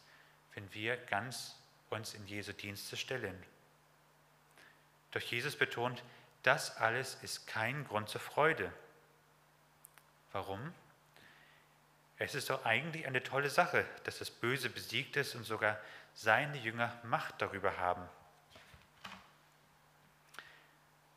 wenn 0.54 0.72
wir 0.74 0.96
ganz 0.96 1.56
uns 1.88 2.14
in 2.14 2.26
Jesu 2.26 2.52
Dienste 2.52 2.96
stellen. 2.96 3.40
Doch 5.12 5.20
Jesus 5.20 5.56
betont, 5.56 6.02
das 6.42 6.76
alles 6.76 7.16
ist 7.22 7.46
kein 7.46 7.84
Grund 7.84 8.08
zur 8.08 8.20
Freude. 8.20 8.72
Warum? 10.32 10.72
Es 12.20 12.34
ist 12.34 12.50
doch 12.50 12.66
eigentlich 12.66 13.06
eine 13.06 13.22
tolle 13.22 13.48
Sache, 13.48 13.86
dass 14.04 14.18
das 14.18 14.30
Böse 14.30 14.68
besiegt 14.68 15.16
ist 15.16 15.34
und 15.34 15.44
sogar 15.44 15.78
seine 16.12 16.58
Jünger 16.58 16.92
Macht 17.02 17.40
darüber 17.40 17.78
haben. 17.78 18.06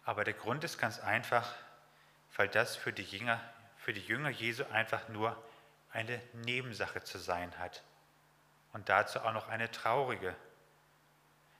Aber 0.05 0.23
der 0.23 0.33
Grund 0.33 0.63
ist 0.63 0.77
ganz 0.77 0.99
einfach, 0.99 1.53
weil 2.37 2.47
das 2.47 2.77
für 2.77 2.93
die 2.93 3.03
Jünger, 3.03 3.41
für 3.79 3.91
die 3.91 3.99
Jünger 3.99 4.29
Jesu 4.29 4.63
einfach 4.71 5.09
nur 5.09 5.35
eine 5.91 6.21
Nebensache 6.45 7.03
zu 7.03 7.17
sein 7.17 7.51
hat. 7.59 7.83
Und 8.71 8.87
dazu 8.87 9.19
auch 9.19 9.33
noch 9.33 9.49
eine 9.49 9.69
traurige. 9.69 10.33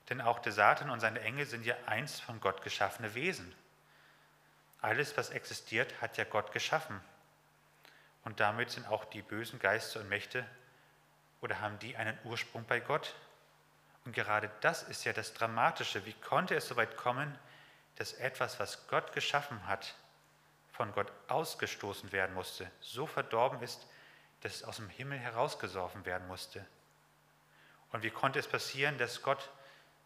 Denn 0.10 0.22
auch 0.22 0.40
der 0.40 0.54
Satan 0.54 0.90
und 0.90 1.02
seine 1.02 1.20
Engel 1.20 1.46
sind 1.46 1.66
ja 1.66 1.76
einst 1.86 2.22
von 2.22 2.40
Gott 2.40 2.62
geschaffene 2.64 3.14
Wesen. 3.14 3.54
Alles, 4.80 5.18
was 5.18 5.32
existiert, 5.32 6.02
hat 6.02 6.16
ja 6.16 6.24
Gott 6.24 6.54
geschaffen. 6.54 7.02
Und 8.24 8.40
damit 8.40 8.72
sind 8.72 8.88
auch 8.88 9.06
die 9.06 9.22
bösen 9.22 9.60
Geister 9.60 10.00
und 10.00 10.10
Mächte 10.10 10.46
oder 11.42 11.60
haben 11.60 11.78
die 11.80 11.98
einen 11.98 12.18
Ursprung 12.24 12.66
bei 12.66 12.80
Gott. 12.80 13.16
Und 14.06 14.14
gerade 14.14 14.50
das 14.62 14.84
ist 14.84 15.04
ja 15.04 15.14
das 15.14 15.34
Dramatische. 15.34 16.06
Wie 16.06 16.14
konnte 16.14 16.56
es 16.56 16.68
so 16.68 16.76
weit 16.76 16.96
kommen, 16.98 17.38
dass 17.98 18.14
etwas, 18.14 18.60
was 18.60 18.88
Gott 18.88 19.14
geschaffen 19.14 19.68
hat, 19.68 19.96
von 20.72 20.92
Gott 20.94 21.12
ausgestoßen 21.28 22.12
werden 22.12 22.34
musste, 22.34 22.70
so 22.80 23.06
verdorben 23.06 23.62
ist, 23.62 23.86
dass 24.42 24.56
es 24.56 24.64
aus 24.64 24.78
dem 24.78 24.90
Himmel 24.90 25.20
herausgesorfen 25.20 26.06
werden 26.06 26.28
musste? 26.28 26.66
Und 27.92 28.04
wie 28.04 28.10
konnte 28.10 28.40
es 28.40 28.48
passieren, 28.48 28.98
dass 28.98 29.22
Gott 29.22 29.52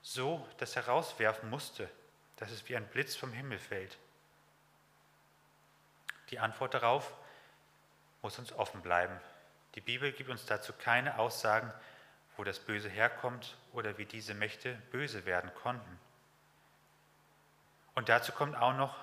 so 0.01 0.45
das 0.57 0.75
herauswerfen 0.75 1.49
musste, 1.49 1.89
dass 2.35 2.51
es 2.51 2.67
wie 2.67 2.75
ein 2.75 2.87
Blitz 2.87 3.15
vom 3.15 3.31
Himmel 3.31 3.59
fällt? 3.59 3.97
Die 6.29 6.39
Antwort 6.39 6.73
darauf 6.73 7.13
muss 8.21 8.39
uns 8.39 8.51
offen 8.53 8.81
bleiben. 8.81 9.19
Die 9.75 9.81
Bibel 9.81 10.11
gibt 10.11 10.29
uns 10.29 10.45
dazu 10.45 10.73
keine 10.73 11.19
Aussagen, 11.19 11.71
wo 12.35 12.43
das 12.43 12.59
Böse 12.59 12.89
herkommt 12.89 13.57
oder 13.73 13.97
wie 13.97 14.05
diese 14.05 14.33
Mächte 14.33 14.75
böse 14.91 15.25
werden 15.25 15.51
konnten. 15.55 15.99
Und 17.95 18.09
dazu 18.09 18.31
kommt 18.31 18.55
auch 18.55 18.73
noch, 18.73 18.95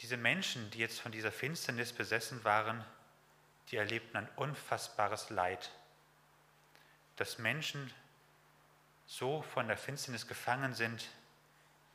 diese 0.00 0.16
Menschen, 0.16 0.70
die 0.70 0.78
jetzt 0.78 1.00
von 1.00 1.12
dieser 1.12 1.32
Finsternis 1.32 1.92
besessen 1.92 2.44
waren, 2.44 2.84
die 3.70 3.76
erlebten 3.76 4.16
ein 4.16 4.28
unfassbares 4.36 5.30
Leid. 5.30 5.70
Dass 7.16 7.38
Menschen 7.38 7.92
so 9.06 9.42
von 9.42 9.66
der 9.66 9.76
Finsternis 9.76 10.26
gefangen 10.26 10.74
sind, 10.74 11.08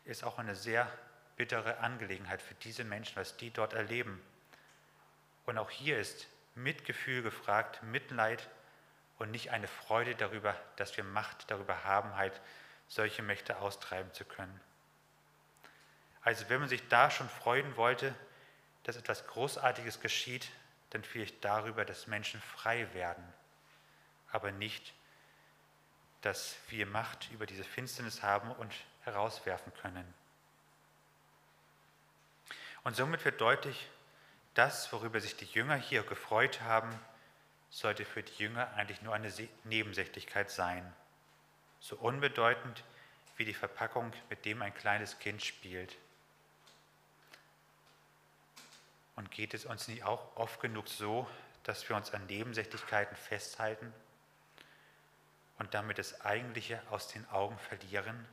ist 0.05 0.23
auch 0.23 0.37
eine 0.37 0.55
sehr 0.55 0.91
bittere 1.37 1.77
Angelegenheit 1.79 2.41
für 2.41 2.55
diese 2.55 2.83
Menschen, 2.83 3.15
was 3.15 3.37
die 3.37 3.51
dort 3.51 3.73
erleben. 3.73 4.21
Und 5.45 5.57
auch 5.57 5.69
hier 5.69 5.99
ist 5.99 6.27
Mitgefühl 6.55 7.21
gefragt, 7.21 7.81
Mitleid 7.83 8.47
und 9.19 9.31
nicht 9.31 9.51
eine 9.51 9.67
Freude 9.67 10.15
darüber, 10.15 10.55
dass 10.75 10.95
wir 10.97 11.03
Macht 11.03 11.49
darüber 11.49 11.83
haben, 11.83 12.15
halt 12.15 12.39
solche 12.87 13.21
Mächte 13.21 13.57
austreiben 13.59 14.11
zu 14.13 14.25
können. 14.25 14.59
Also 16.21 16.47
wenn 16.49 16.59
man 16.59 16.69
sich 16.69 16.87
da 16.87 17.11
schon 17.11 17.29
freuen 17.29 17.75
wollte, 17.75 18.15
dass 18.83 18.95
etwas 18.95 19.27
Großartiges 19.27 19.99
geschieht, 19.99 20.49
dann 20.91 21.03
vielleicht 21.03 21.43
darüber, 21.43 21.85
dass 21.85 22.07
Menschen 22.07 22.39
frei 22.41 22.93
werden, 22.93 23.23
aber 24.31 24.51
nicht, 24.51 24.93
dass 26.21 26.55
wir 26.69 26.85
Macht 26.85 27.29
über 27.31 27.45
diese 27.45 27.63
Finsternis 27.63 28.23
haben 28.23 28.51
und 28.51 28.73
herauswerfen 29.03 29.73
können. 29.81 30.13
Und 32.83 32.95
somit 32.95 33.23
wird 33.25 33.41
deutlich, 33.41 33.89
das, 34.53 34.91
worüber 34.91 35.19
sich 35.19 35.35
die 35.35 35.45
Jünger 35.45 35.75
hier 35.75 36.03
gefreut 36.03 36.61
haben, 36.61 36.89
sollte 37.69 38.05
für 38.05 38.21
die 38.21 38.43
Jünger 38.43 38.71
eigentlich 38.75 39.01
nur 39.01 39.15
eine 39.15 39.31
Nebensächlichkeit 39.63 40.51
sein. 40.51 40.93
So 41.79 41.95
unbedeutend 41.95 42.83
wie 43.37 43.45
die 43.45 43.53
Verpackung, 43.53 44.13
mit 44.29 44.45
dem 44.45 44.61
ein 44.61 44.73
kleines 44.73 45.17
Kind 45.19 45.43
spielt. 45.43 45.97
Und 49.15 49.31
geht 49.31 49.53
es 49.53 49.65
uns 49.65 49.87
nicht 49.87 50.03
auch 50.03 50.35
oft 50.35 50.61
genug 50.61 50.87
so, 50.87 51.27
dass 51.63 51.87
wir 51.89 51.95
uns 51.95 52.13
an 52.13 52.25
Nebensächlichkeiten 52.27 53.15
festhalten 53.15 53.93
und 55.59 55.73
damit 55.73 55.97
das 55.97 56.21
Eigentliche 56.21 56.81
aus 56.89 57.07
den 57.07 57.27
Augen 57.29 57.57
verlieren? 57.57 58.27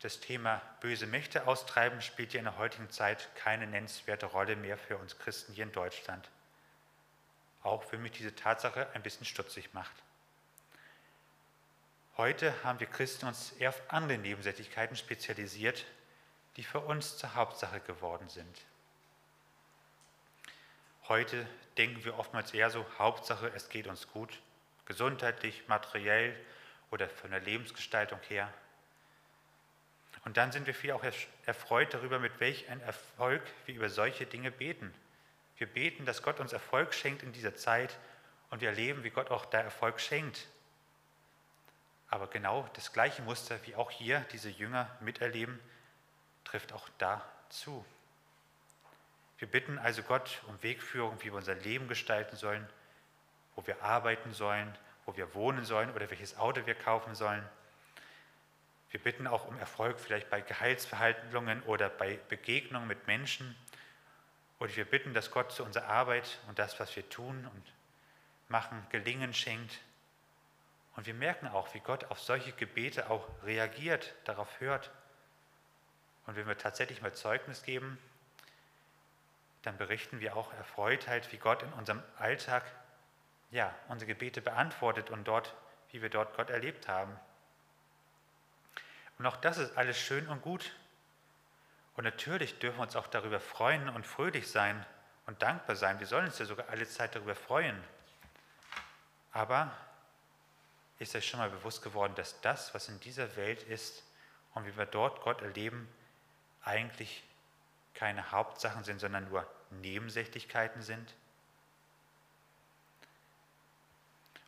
Das 0.00 0.20
Thema 0.20 0.60
böse 0.80 1.06
Mächte 1.06 1.46
austreiben 1.46 2.02
spielt 2.02 2.34
ja 2.34 2.38
in 2.38 2.44
der 2.44 2.58
heutigen 2.58 2.90
Zeit 2.90 3.34
keine 3.36 3.66
nennenswerte 3.66 4.26
Rolle 4.26 4.56
mehr 4.56 4.76
für 4.76 4.98
uns 4.98 5.18
Christen 5.18 5.54
hier 5.54 5.64
in 5.64 5.72
Deutschland. 5.72 6.28
Auch 7.62 7.90
wenn 7.90 8.02
mich 8.02 8.12
diese 8.12 8.34
Tatsache 8.34 8.88
ein 8.94 9.02
bisschen 9.02 9.26
stutzig 9.26 9.72
macht. 9.72 9.94
Heute 12.16 12.54
haben 12.62 12.80
wir 12.80 12.86
Christen 12.86 13.26
uns 13.26 13.52
eher 13.52 13.70
auf 13.70 13.82
andere 13.88 14.18
Nebensächlichkeiten 14.18 14.96
spezialisiert, 14.96 15.84
die 16.56 16.62
für 16.62 16.80
uns 16.80 17.18
zur 17.18 17.34
Hauptsache 17.34 17.80
geworden 17.80 18.28
sind. 18.28 18.64
Heute 21.08 21.46
denken 21.76 22.04
wir 22.04 22.18
oftmals 22.18 22.52
eher 22.52 22.70
so, 22.70 22.84
Hauptsache, 22.98 23.52
es 23.54 23.68
geht 23.68 23.86
uns 23.86 24.08
gut, 24.08 24.40
gesundheitlich, 24.86 25.68
materiell 25.68 26.34
oder 26.90 27.08
von 27.08 27.30
der 27.30 27.40
Lebensgestaltung 27.40 28.20
her. 28.28 28.52
Und 30.26 30.36
dann 30.36 30.50
sind 30.50 30.66
wir 30.66 30.74
viel 30.74 30.90
auch 30.90 31.04
erfreut 31.46 31.94
darüber, 31.94 32.18
mit 32.18 32.40
welch 32.40 32.68
ein 32.68 32.80
Erfolg 32.80 33.42
wir 33.64 33.76
über 33.76 33.88
solche 33.88 34.26
Dinge 34.26 34.50
beten. 34.50 34.92
Wir 35.56 35.68
beten, 35.68 36.04
dass 36.04 36.20
Gott 36.20 36.40
uns 36.40 36.52
Erfolg 36.52 36.94
schenkt 36.94 37.22
in 37.22 37.32
dieser 37.32 37.54
Zeit 37.54 37.96
und 38.50 38.60
wir 38.60 38.70
erleben, 38.70 39.04
wie 39.04 39.10
Gott 39.10 39.30
auch 39.30 39.46
da 39.46 39.60
Erfolg 39.60 40.00
schenkt. 40.00 40.48
Aber 42.08 42.26
genau 42.26 42.68
das 42.72 42.92
gleiche 42.92 43.22
Muster, 43.22 43.56
wie 43.66 43.76
auch 43.76 43.92
hier 43.92 44.18
diese 44.32 44.50
Jünger 44.50 44.90
miterleben, 44.98 45.60
trifft 46.42 46.72
auch 46.72 46.88
da 46.98 47.24
zu. 47.48 47.84
Wir 49.38 49.46
bitten 49.46 49.78
also 49.78 50.02
Gott 50.02 50.42
um 50.48 50.60
Wegführung, 50.60 51.20
wie 51.20 51.26
wir 51.26 51.34
unser 51.34 51.54
Leben 51.54 51.86
gestalten 51.86 52.34
sollen, 52.34 52.68
wo 53.54 53.64
wir 53.64 53.80
arbeiten 53.80 54.32
sollen, 54.32 54.76
wo 55.04 55.16
wir 55.16 55.34
wohnen 55.34 55.64
sollen 55.64 55.94
oder 55.94 56.10
welches 56.10 56.36
Auto 56.36 56.66
wir 56.66 56.74
kaufen 56.74 57.14
sollen. 57.14 57.48
Wir 58.90 59.00
bitten 59.00 59.26
auch 59.26 59.46
um 59.46 59.58
Erfolg 59.58 59.98
vielleicht 59.98 60.30
bei 60.30 60.40
Gehaltsverhandlungen 60.40 61.62
oder 61.64 61.88
bei 61.88 62.18
Begegnungen 62.28 62.88
mit 62.88 63.06
Menschen. 63.06 63.56
Und 64.58 64.76
wir 64.76 64.84
bitten, 64.84 65.12
dass 65.12 65.30
Gott 65.30 65.52
zu 65.52 65.64
unserer 65.64 65.88
Arbeit 65.88 66.38
und 66.48 66.58
das, 66.58 66.78
was 66.80 66.94
wir 66.96 67.08
tun 67.08 67.48
und 67.52 67.72
machen, 68.48 68.86
Gelingen 68.90 69.34
schenkt. 69.34 69.80
Und 70.94 71.06
wir 71.06 71.14
merken 71.14 71.46
auch, 71.48 71.74
wie 71.74 71.80
Gott 71.80 72.04
auf 72.04 72.20
solche 72.20 72.52
Gebete 72.52 73.10
auch 73.10 73.28
reagiert, 73.44 74.14
darauf 74.24 74.60
hört. 74.60 74.90
Und 76.26 76.36
wenn 76.36 76.46
wir 76.46 76.56
tatsächlich 76.56 77.02
mal 77.02 77.12
Zeugnis 77.12 77.62
geben, 77.62 77.98
dann 79.62 79.76
berichten 79.76 80.20
wir 80.20 80.36
auch 80.36 80.52
erfreut 80.54 81.08
halt, 81.08 81.32
wie 81.32 81.38
Gott 81.38 81.62
in 81.62 81.72
unserem 81.74 82.02
Alltag 82.18 82.64
ja, 83.50 83.74
unsere 83.88 84.06
Gebete 84.12 84.40
beantwortet 84.40 85.10
und 85.10 85.26
dort, 85.26 85.54
wie 85.90 86.02
wir 86.02 86.08
dort 86.08 86.36
Gott 86.36 86.50
erlebt 86.50 86.88
haben. 86.88 87.16
Und 89.18 89.26
auch 89.26 89.36
das 89.36 89.58
ist 89.58 89.76
alles 89.76 89.98
schön 89.98 90.28
und 90.28 90.42
gut. 90.42 90.72
Und 91.96 92.04
natürlich 92.04 92.58
dürfen 92.58 92.78
wir 92.78 92.82
uns 92.82 92.96
auch 92.96 93.06
darüber 93.06 93.40
freuen 93.40 93.88
und 93.88 94.06
fröhlich 94.06 94.50
sein 94.50 94.84
und 95.26 95.40
dankbar 95.42 95.76
sein. 95.76 95.98
Wir 95.98 96.06
sollen 96.06 96.26
uns 96.26 96.38
ja 96.38 96.44
sogar 96.44 96.68
alle 96.68 96.86
Zeit 96.86 97.14
darüber 97.14 97.34
freuen. 97.34 97.82
Aber 99.32 99.74
ist 100.98 101.14
euch 101.14 101.28
schon 101.28 101.40
mal 101.40 101.50
bewusst 101.50 101.82
geworden, 101.82 102.14
dass 102.16 102.40
das, 102.40 102.74
was 102.74 102.88
in 102.88 103.00
dieser 103.00 103.36
Welt 103.36 103.62
ist 103.62 104.02
und 104.54 104.66
wie 104.66 104.76
wir 104.76 104.86
dort 104.86 105.22
Gott 105.22 105.42
erleben, 105.42 105.88
eigentlich 106.62 107.22
keine 107.94 108.30
Hauptsachen 108.30 108.84
sind, 108.84 109.00
sondern 109.00 109.28
nur 109.28 109.46
Nebensächlichkeiten 109.70 110.82
sind? 110.82 111.14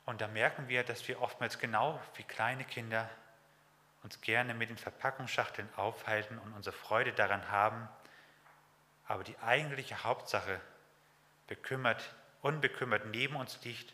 Und 0.07 0.23
da 0.23 0.29
merken 0.29 0.69
wir, 0.69 0.85
dass 0.85 1.07
wir 1.07 1.21
oftmals 1.21 1.59
genau 1.59 2.01
wie 2.15 2.23
kleine 2.23 2.65
Kinder 2.65 3.11
uns 4.03 4.21
gerne 4.21 4.55
mit 4.55 4.71
den 4.71 4.79
Verpackungsschachteln 4.79 5.69
aufhalten 5.77 6.39
und 6.39 6.53
unsere 6.55 6.75
Freude 6.75 7.13
daran 7.13 7.51
haben, 7.51 7.89
aber 9.07 9.25
die 9.25 9.39
eigentliche 9.39 10.05
Hauptsache 10.05 10.61
bekümmert, 11.47 12.15
unbekümmert 12.43 13.07
neben 13.07 13.37
uns 13.37 13.63
liegt 13.65 13.93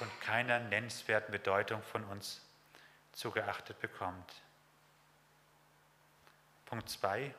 und 0.00 0.20
keiner 0.20 0.58
nennenswerten 0.60 1.32
Bedeutung 1.32 1.82
von 1.82 2.04
uns 2.04 2.42
zugeachtet 3.12 3.80
bekommt. 3.80 4.34
Punkt 6.66 6.90
2. 6.90 7.34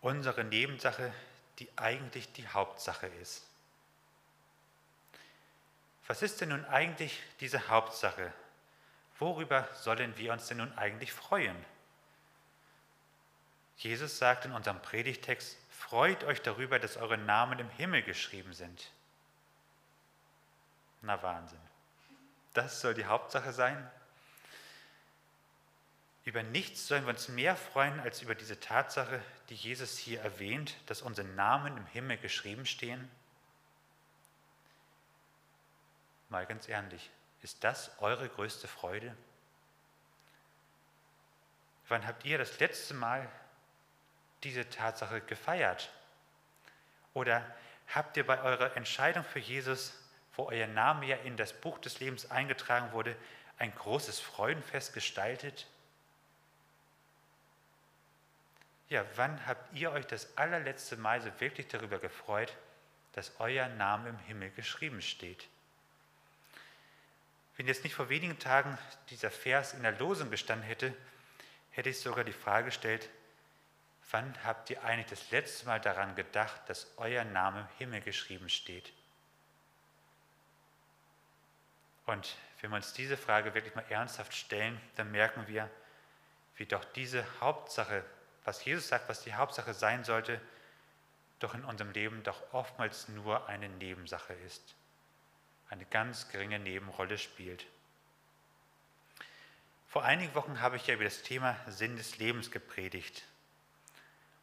Unsere 0.00 0.44
Nebensache, 0.44 1.12
die 1.58 1.68
eigentlich 1.76 2.32
die 2.32 2.46
Hauptsache 2.46 3.06
ist. 3.06 3.46
Was 6.06 6.22
ist 6.22 6.40
denn 6.40 6.50
nun 6.50 6.64
eigentlich 6.66 7.22
diese 7.40 7.68
Hauptsache? 7.68 8.32
Worüber 9.18 9.68
sollen 9.74 10.16
wir 10.16 10.32
uns 10.32 10.48
denn 10.48 10.58
nun 10.58 10.76
eigentlich 10.76 11.12
freuen? 11.12 11.56
Jesus 13.76 14.18
sagt 14.18 14.44
in 14.44 14.52
unserem 14.52 14.80
Predigtext, 14.82 15.56
freut 15.70 16.24
euch 16.24 16.42
darüber, 16.42 16.78
dass 16.78 16.96
eure 16.96 17.18
Namen 17.18 17.58
im 17.58 17.70
Himmel 17.70 18.02
geschrieben 18.02 18.52
sind. 18.52 18.90
Na 21.02 21.22
Wahnsinn. 21.22 21.60
Das 22.54 22.80
soll 22.80 22.94
die 22.94 23.04
Hauptsache 23.04 23.52
sein? 23.52 23.90
Über 26.24 26.42
nichts 26.42 26.88
sollen 26.88 27.04
wir 27.04 27.10
uns 27.10 27.28
mehr 27.28 27.54
freuen 27.54 28.00
als 28.00 28.22
über 28.22 28.34
diese 28.34 28.58
Tatsache, 28.58 29.22
die 29.50 29.54
Jesus 29.54 29.98
hier 29.98 30.22
erwähnt, 30.22 30.74
dass 30.86 31.02
unsere 31.02 31.26
Namen 31.28 31.76
im 31.76 31.86
Himmel 31.86 32.16
geschrieben 32.16 32.64
stehen? 32.64 33.10
Mal 36.30 36.46
ganz 36.46 36.68
ehrlich, 36.68 37.10
ist 37.44 37.62
das 37.62 37.90
eure 38.00 38.26
größte 38.26 38.66
Freude? 38.66 39.14
Wann 41.88 42.06
habt 42.06 42.24
ihr 42.24 42.38
das 42.38 42.58
letzte 42.58 42.94
Mal 42.94 43.28
diese 44.44 44.70
Tatsache 44.70 45.20
gefeiert? 45.20 45.92
Oder 47.12 47.44
habt 47.88 48.16
ihr 48.16 48.26
bei 48.26 48.40
eurer 48.40 48.74
Entscheidung 48.78 49.24
für 49.24 49.40
Jesus, 49.40 49.92
wo 50.34 50.46
euer 50.46 50.66
Name 50.66 51.04
ja 51.04 51.16
in 51.16 51.36
das 51.36 51.52
Buch 51.52 51.78
des 51.78 52.00
Lebens 52.00 52.30
eingetragen 52.30 52.92
wurde, 52.92 53.14
ein 53.58 53.74
großes 53.74 54.20
Freudenfest 54.20 54.94
gestaltet? 54.94 55.66
Ja, 58.88 59.04
wann 59.16 59.46
habt 59.46 59.74
ihr 59.74 59.92
euch 59.92 60.06
das 60.06 60.34
allerletzte 60.38 60.96
Mal 60.96 61.20
so 61.20 61.30
wirklich 61.40 61.68
darüber 61.68 61.98
gefreut, 61.98 62.56
dass 63.12 63.38
euer 63.38 63.68
Name 63.68 64.08
im 64.08 64.18
Himmel 64.20 64.50
geschrieben 64.50 65.02
steht? 65.02 65.46
Wenn 67.56 67.68
jetzt 67.68 67.84
nicht 67.84 67.94
vor 67.94 68.08
wenigen 68.08 68.38
Tagen 68.38 68.76
dieser 69.10 69.30
Vers 69.30 69.74
in 69.74 69.82
der 69.82 69.92
Losung 69.92 70.30
gestanden 70.30 70.66
hätte, 70.66 70.94
hätte 71.70 71.90
ich 71.90 72.00
sogar 72.00 72.24
die 72.24 72.32
Frage 72.32 72.66
gestellt, 72.66 73.08
wann 74.10 74.34
habt 74.44 74.70
ihr 74.70 74.82
eigentlich 74.82 75.06
das 75.06 75.30
letzte 75.30 75.66
Mal 75.66 75.80
daran 75.80 76.16
gedacht, 76.16 76.68
dass 76.68 76.92
euer 76.96 77.24
Name 77.24 77.60
im 77.60 77.78
Himmel 77.78 78.00
geschrieben 78.00 78.48
steht? 78.48 78.92
Und 82.06 82.36
wenn 82.60 82.70
wir 82.70 82.76
uns 82.76 82.92
diese 82.92 83.16
Frage 83.16 83.54
wirklich 83.54 83.74
mal 83.74 83.84
ernsthaft 83.88 84.34
stellen, 84.34 84.80
dann 84.96 85.10
merken 85.10 85.46
wir, 85.46 85.70
wie 86.56 86.66
doch 86.66 86.84
diese 86.84 87.24
Hauptsache, 87.40 88.04
was 88.44 88.64
Jesus 88.64 88.88
sagt, 88.88 89.08
was 89.08 89.22
die 89.22 89.34
Hauptsache 89.34 89.74
sein 89.74 90.04
sollte, 90.04 90.40
doch 91.38 91.54
in 91.54 91.64
unserem 91.64 91.92
Leben 91.92 92.22
doch 92.24 92.52
oftmals 92.52 93.08
nur 93.08 93.48
eine 93.48 93.68
Nebensache 93.68 94.34
ist 94.34 94.74
eine 95.74 95.84
ganz 95.86 96.28
geringe 96.28 96.60
Nebenrolle 96.60 97.18
spielt. 97.18 97.66
Vor 99.88 100.04
einigen 100.04 100.32
Wochen 100.36 100.60
habe 100.60 100.76
ich 100.76 100.86
ja 100.86 100.94
über 100.94 101.02
das 101.02 101.22
Thema 101.22 101.56
Sinn 101.66 101.96
des 101.96 102.18
Lebens 102.18 102.52
gepredigt. 102.52 103.24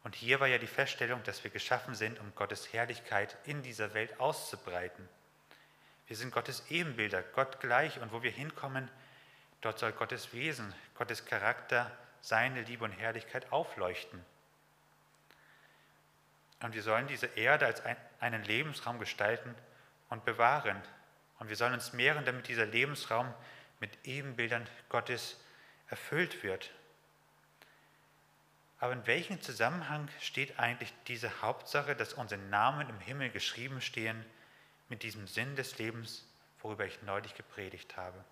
Und 0.04 0.14
hier 0.14 0.40
war 0.40 0.46
ja 0.46 0.58
die 0.58 0.66
Feststellung, 0.66 1.22
dass 1.22 1.42
wir 1.42 1.50
geschaffen 1.50 1.94
sind, 1.94 2.20
um 2.20 2.34
Gottes 2.34 2.74
Herrlichkeit 2.74 3.36
in 3.44 3.62
dieser 3.62 3.94
Welt 3.94 4.20
auszubreiten. 4.20 5.08
Wir 6.06 6.16
sind 6.16 6.34
Gottes 6.34 6.64
Ebenbilder, 6.68 7.22
Gott 7.22 7.60
gleich 7.60 7.98
und 7.98 8.12
wo 8.12 8.22
wir 8.22 8.30
hinkommen, 8.30 8.90
dort 9.62 9.78
soll 9.78 9.92
Gottes 9.92 10.34
Wesen, 10.34 10.74
Gottes 10.96 11.24
Charakter, 11.24 11.90
seine 12.20 12.60
Liebe 12.60 12.84
und 12.84 12.92
Herrlichkeit 12.92 13.50
aufleuchten. 13.52 14.22
Und 16.60 16.74
wir 16.74 16.82
sollen 16.82 17.06
diese 17.06 17.26
Erde 17.26 17.64
als 17.64 17.82
einen 18.20 18.44
Lebensraum 18.44 18.98
gestalten 18.98 19.54
und 20.10 20.26
bewahren, 20.26 20.82
und 21.42 21.48
wir 21.48 21.56
sollen 21.56 21.72
uns 21.72 21.92
mehren, 21.92 22.24
damit 22.24 22.46
dieser 22.46 22.66
Lebensraum 22.66 23.34
mit 23.80 23.90
Ebenbildern 24.04 24.64
Gottes 24.88 25.36
erfüllt 25.88 26.44
wird. 26.44 26.70
Aber 28.78 28.92
in 28.92 29.04
welchem 29.08 29.42
Zusammenhang 29.42 30.08
steht 30.20 30.60
eigentlich 30.60 30.94
diese 31.08 31.42
Hauptsache, 31.42 31.96
dass 31.96 32.12
unsere 32.12 32.40
Namen 32.42 32.88
im 32.88 33.00
Himmel 33.00 33.30
geschrieben 33.30 33.80
stehen, 33.80 34.24
mit 34.88 35.02
diesem 35.02 35.26
Sinn 35.26 35.56
des 35.56 35.78
Lebens, 35.78 36.24
worüber 36.60 36.86
ich 36.86 37.02
neulich 37.02 37.34
gepredigt 37.34 37.96
habe? 37.96 38.24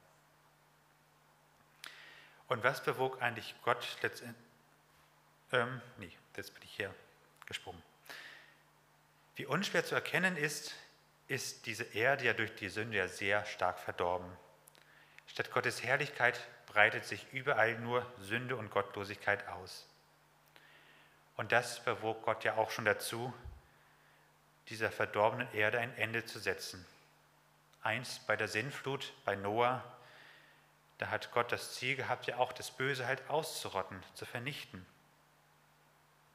Und 2.46 2.62
was 2.62 2.84
bewog 2.84 3.20
eigentlich 3.20 3.56
Gott 3.64 3.84
letztendlich? 4.02 4.46
Ähm, 5.50 5.82
nee, 5.98 6.12
jetzt 6.36 6.54
bin 6.54 6.62
ich 6.62 6.76
hier 6.76 6.94
gesprungen. 7.46 7.82
Wie 9.34 9.46
unschwer 9.46 9.84
zu 9.84 9.96
erkennen 9.96 10.36
ist, 10.36 10.76
ist 11.30 11.66
diese 11.66 11.84
Erde 11.84 12.24
ja 12.24 12.32
durch 12.32 12.56
die 12.56 12.68
Sünde 12.68 12.98
ja 12.98 13.06
sehr 13.06 13.44
stark 13.46 13.78
verdorben. 13.78 14.28
Statt 15.28 15.52
Gottes 15.52 15.84
Herrlichkeit 15.84 16.40
breitet 16.66 17.04
sich 17.04 17.24
überall 17.32 17.78
nur 17.78 18.04
Sünde 18.18 18.56
und 18.56 18.72
Gottlosigkeit 18.72 19.46
aus. 19.46 19.86
Und 21.36 21.52
das 21.52 21.84
bewog 21.84 22.24
Gott 22.24 22.42
ja 22.42 22.56
auch 22.56 22.72
schon 22.72 22.84
dazu, 22.84 23.32
dieser 24.70 24.90
verdorbenen 24.90 25.46
Erde 25.54 25.78
ein 25.78 25.96
Ende 25.96 26.24
zu 26.24 26.40
setzen. 26.40 26.84
Einst 27.82 28.26
bei 28.26 28.34
der 28.34 28.48
Sinnflut 28.48 29.12
bei 29.24 29.36
Noah, 29.36 29.84
da 30.98 31.10
hat 31.10 31.30
Gott 31.30 31.52
das 31.52 31.74
Ziel 31.76 31.94
gehabt, 31.94 32.26
ja 32.26 32.38
auch 32.38 32.52
das 32.52 32.72
Böse 32.72 33.06
halt 33.06 33.30
auszurotten, 33.30 34.02
zu 34.14 34.26
vernichten. 34.26 34.84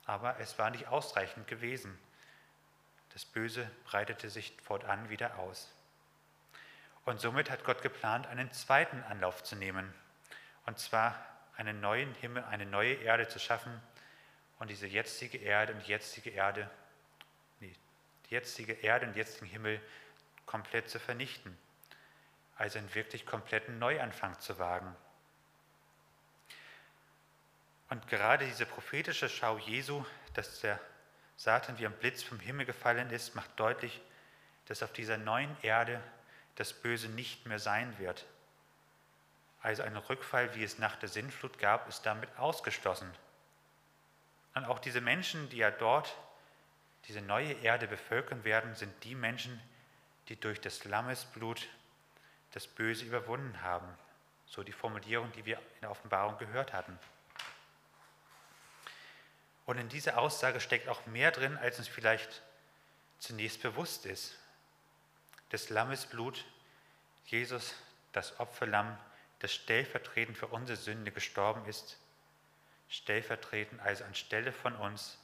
Aber 0.05 0.39
es 0.39 0.57
war 0.57 0.69
nicht 0.69 0.87
ausreichend 0.87 1.47
gewesen. 1.47 1.99
Das 3.15 3.23
Böse 3.23 3.71
breitete 3.85 4.29
sich 4.29 4.53
fortan 4.61 5.09
wieder 5.09 5.39
aus. 5.39 5.73
Und 7.05 7.21
somit 7.21 7.49
hat 7.49 7.63
Gott 7.63 7.81
geplant, 7.81 8.27
einen 8.27 8.51
zweiten 8.51 9.01
Anlauf 9.03 9.41
zu 9.41 9.55
nehmen. 9.55 9.93
Und 10.65 10.79
zwar 10.79 11.17
einen 11.55 11.79
neuen 11.79 12.13
Himmel, 12.15 12.43
eine 12.43 12.65
neue 12.65 12.95
Erde 12.95 13.29
zu 13.29 13.39
schaffen 13.39 13.71
und 14.59 14.69
diese 14.69 14.85
jetzige 14.85 15.37
Erde 15.37 15.73
und 15.73 15.87
jetzige 15.87 16.29
Erde, 16.31 16.69
nee, 17.61 17.73
die 18.25 18.33
jetzige 18.33 18.73
Erde 18.73 19.07
und 19.07 19.15
jetzigen 19.15 19.45
Himmel 19.45 19.81
komplett 20.45 20.89
zu 20.89 20.99
vernichten. 20.99 21.57
Also 22.57 22.79
einen 22.79 22.93
wirklich 22.95 23.25
kompletten 23.25 23.79
Neuanfang 23.79 24.37
zu 24.41 24.59
wagen. 24.59 24.93
Und 27.89 28.05
gerade 28.09 28.45
diese 28.45 28.65
prophetische 28.65 29.29
Schau 29.29 29.57
Jesu, 29.57 30.03
dass 30.33 30.59
der 30.59 30.81
Satan 31.37 31.77
wie 31.77 31.85
ein 31.85 31.93
Blitz 31.93 32.23
vom 32.23 32.39
Himmel 32.39 32.65
gefallen 32.65 33.09
ist, 33.11 33.35
macht 33.35 33.51
deutlich, 33.59 34.01
dass 34.65 34.83
auf 34.83 34.93
dieser 34.93 35.17
neuen 35.17 35.55
Erde 35.61 36.01
das 36.55 36.73
Böse 36.73 37.09
nicht 37.09 37.45
mehr 37.45 37.59
sein 37.59 37.97
wird. 37.99 38.25
Also 39.61 39.83
ein 39.83 39.97
Rückfall, 39.97 40.53
wie 40.55 40.63
es 40.63 40.77
nach 40.77 40.95
der 40.95 41.09
Sintflut 41.09 41.59
gab, 41.59 41.87
ist 41.89 42.05
damit 42.05 42.29
ausgeschlossen. 42.37 43.11
Und 44.53 44.65
auch 44.65 44.79
diese 44.79 45.01
Menschen, 45.01 45.49
die 45.49 45.57
ja 45.57 45.71
dort 45.71 46.15
diese 47.07 47.21
neue 47.21 47.51
Erde 47.53 47.87
bevölkern 47.87 48.43
werden, 48.43 48.73
sind 48.75 49.03
die 49.03 49.15
Menschen, 49.15 49.61
die 50.29 50.39
durch 50.39 50.61
das 50.61 50.85
Lammesblut 50.85 51.67
das 52.51 52.67
Böse 52.67 53.05
überwunden 53.05 53.61
haben. 53.61 53.87
So 54.45 54.63
die 54.63 54.71
Formulierung, 54.71 55.31
die 55.33 55.45
wir 55.45 55.57
in 55.57 55.81
der 55.81 55.91
Offenbarung 55.91 56.37
gehört 56.37 56.73
hatten. 56.73 56.97
Und 59.65 59.77
in 59.77 59.89
dieser 59.89 60.17
Aussage 60.19 60.59
steckt 60.59 60.87
auch 60.87 61.05
mehr 61.05 61.31
drin, 61.31 61.57
als 61.57 61.79
uns 61.79 61.87
vielleicht 61.87 62.41
zunächst 63.19 63.61
bewusst 63.61 64.05
ist. 64.05 64.37
Des 65.51 65.69
Lammes 65.69 66.05
Blut, 66.05 66.45
Jesus, 67.25 67.73
das 68.11 68.39
Opferlamm, 68.39 68.97
das 69.39 69.53
stellvertretend 69.53 70.37
für 70.37 70.47
unsere 70.47 70.77
Sünde 70.77 71.11
gestorben 71.11 71.65
ist, 71.65 71.97
stellvertretend 72.89 73.81
also 73.81 74.03
anstelle 74.03 74.51
von 74.51 74.75
uns 74.75 75.17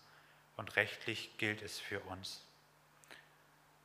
und 0.57 0.75
rechtlich 0.75 1.37
gilt 1.37 1.61
es 1.61 1.79
für 1.79 1.99
uns. 2.01 2.43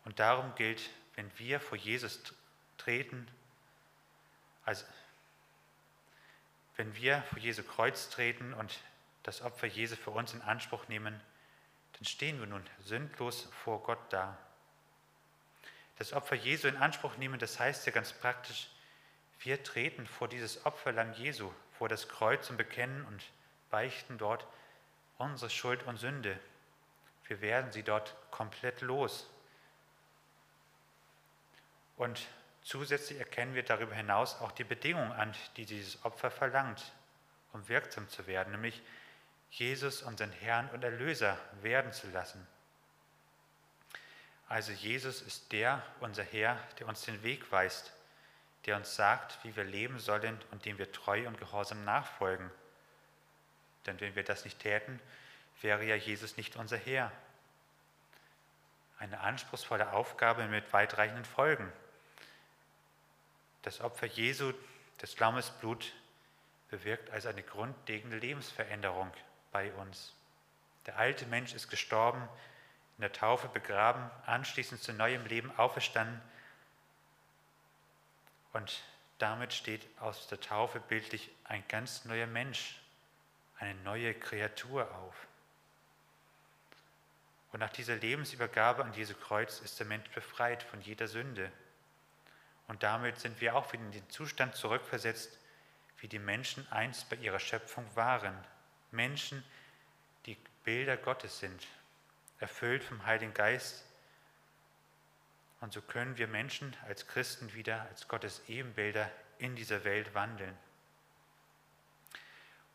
Und 0.04 0.18
darum 0.18 0.54
gilt, 0.54 0.90
wenn 1.14 1.30
wir 1.38 1.60
vor 1.60 1.76
Jesus 1.76 2.20
treten, 2.78 3.26
also 4.64 4.84
wenn 6.76 6.94
wir 6.94 7.22
vor 7.22 7.38
Jesu 7.38 7.62
Kreuz 7.62 8.10
treten 8.10 8.52
und 8.54 8.78
das 9.26 9.42
Opfer 9.42 9.66
Jesu 9.66 9.96
für 9.96 10.12
uns 10.12 10.32
in 10.34 10.40
Anspruch 10.42 10.86
nehmen, 10.86 11.20
dann 11.94 12.04
stehen 12.04 12.38
wir 12.38 12.46
nun 12.46 12.64
sündlos 12.84 13.48
vor 13.64 13.82
Gott 13.82 13.98
da. 14.10 14.38
Das 15.98 16.12
Opfer 16.12 16.36
Jesu 16.36 16.68
in 16.68 16.76
Anspruch 16.76 17.16
nehmen, 17.16 17.40
das 17.40 17.58
heißt 17.58 17.86
ja 17.86 17.92
ganz 17.92 18.12
praktisch, 18.12 18.68
Wir 19.40 19.62
treten 19.62 20.06
vor 20.06 20.28
dieses 20.28 20.64
Opferlamm 20.64 21.12
Jesu, 21.12 21.52
vor 21.76 21.88
das 21.88 22.08
Kreuz 22.08 22.48
und 22.48 22.56
bekennen 22.56 23.04
und 23.04 23.22
beichten 23.70 24.16
dort 24.16 24.46
unsere 25.18 25.50
Schuld 25.50 25.82
und 25.82 25.98
Sünde. 25.98 26.38
Wir 27.26 27.40
werden 27.40 27.70
sie 27.70 27.82
dort 27.82 28.14
komplett 28.30 28.80
los. 28.80 29.28
Und 31.96 32.28
zusätzlich 32.62 33.18
erkennen 33.18 33.54
wir 33.54 33.62
darüber 33.62 33.94
hinaus 33.94 34.40
auch 34.40 34.52
die 34.52 34.64
Bedingungen 34.64 35.12
an, 35.12 35.34
die 35.56 35.66
dieses 35.66 36.02
Opfer 36.04 36.30
verlangt, 36.30 36.92
um 37.52 37.68
wirksam 37.68 38.08
zu 38.08 38.26
werden, 38.26 38.52
nämlich 38.52 38.82
Jesus 39.50 40.02
unseren 40.02 40.32
Herrn 40.32 40.68
und 40.70 40.84
Erlöser 40.84 41.38
werden 41.62 41.92
zu 41.92 42.08
lassen. 42.10 42.46
Also 44.48 44.72
Jesus 44.72 45.22
ist 45.22 45.50
der, 45.52 45.82
unser 46.00 46.22
Herr, 46.22 46.58
der 46.78 46.86
uns 46.86 47.02
den 47.02 47.22
Weg 47.22 47.50
weist, 47.50 47.92
der 48.64 48.76
uns 48.76 48.94
sagt, 48.94 49.38
wie 49.44 49.56
wir 49.56 49.64
leben 49.64 49.98
sollen 49.98 50.38
und 50.50 50.64
dem 50.64 50.78
wir 50.78 50.92
treu 50.92 51.26
und 51.26 51.38
gehorsam 51.38 51.84
nachfolgen. 51.84 52.50
Denn 53.86 54.00
wenn 54.00 54.14
wir 54.14 54.24
das 54.24 54.44
nicht 54.44 54.60
täten, 54.60 55.00
wäre 55.62 55.84
ja 55.84 55.96
Jesus 55.96 56.36
nicht 56.36 56.56
unser 56.56 56.76
Herr. 56.76 57.10
Eine 58.98 59.20
anspruchsvolle 59.20 59.92
Aufgabe 59.92 60.46
mit 60.46 60.72
weitreichenden 60.72 61.24
Folgen. 61.24 61.72
Das 63.62 63.80
Opfer 63.80 64.06
Jesu, 64.06 64.52
des 65.02 65.18
Lammes 65.18 65.50
Blut, 65.50 65.92
bewirkt 66.70 67.10
also 67.10 67.28
eine 67.28 67.42
grundlegende 67.42 68.18
Lebensveränderung 68.18 69.12
bei 69.56 69.72
uns. 69.72 70.12
Der 70.84 70.98
alte 70.98 71.24
Mensch 71.24 71.54
ist 71.54 71.70
gestorben, 71.70 72.20
in 72.98 73.00
der 73.00 73.12
Taufe 73.14 73.48
begraben, 73.48 74.10
anschließend 74.26 74.82
zu 74.82 74.92
neuem 74.92 75.24
Leben 75.24 75.50
auferstanden. 75.56 76.20
Und 78.52 78.82
damit 79.16 79.54
steht 79.54 79.88
aus 79.98 80.28
der 80.28 80.42
Taufe 80.42 80.78
bildlich 80.78 81.30
ein 81.44 81.64
ganz 81.68 82.04
neuer 82.04 82.26
Mensch, 82.26 82.78
eine 83.58 83.74
neue 83.76 84.12
Kreatur 84.12 84.94
auf. 84.94 85.26
Und 87.52 87.60
nach 87.60 87.72
dieser 87.72 87.96
Lebensübergabe 87.96 88.84
an 88.84 88.92
Jesu 88.92 89.14
Kreuz 89.14 89.60
ist 89.60 89.78
der 89.78 89.86
Mensch 89.86 90.10
befreit 90.10 90.64
von 90.64 90.82
jeder 90.82 91.08
Sünde. 91.08 91.50
Und 92.68 92.82
damit 92.82 93.18
sind 93.20 93.40
wir 93.40 93.56
auch 93.56 93.72
wieder 93.72 93.84
in 93.84 93.92
den 93.92 94.10
Zustand 94.10 94.54
zurückversetzt, 94.54 95.38
wie 96.00 96.08
die 96.08 96.18
Menschen 96.18 96.70
einst 96.70 97.08
bei 97.08 97.16
ihrer 97.16 97.40
Schöpfung 97.40 97.86
waren. 97.96 98.36
Menschen, 98.96 99.44
die 100.24 100.36
Bilder 100.64 100.96
Gottes 100.96 101.38
sind, 101.38 101.66
erfüllt 102.40 102.82
vom 102.82 103.06
Heiligen 103.06 103.34
Geist. 103.34 103.84
Und 105.60 105.72
so 105.72 105.80
können 105.80 106.18
wir 106.18 106.26
Menschen 106.26 106.76
als 106.86 107.06
Christen 107.06 107.54
wieder 107.54 107.82
als 107.82 108.08
Gottes 108.08 108.42
Ebenbilder 108.48 109.10
in 109.38 109.54
dieser 109.54 109.84
Welt 109.84 110.14
wandeln. 110.14 110.56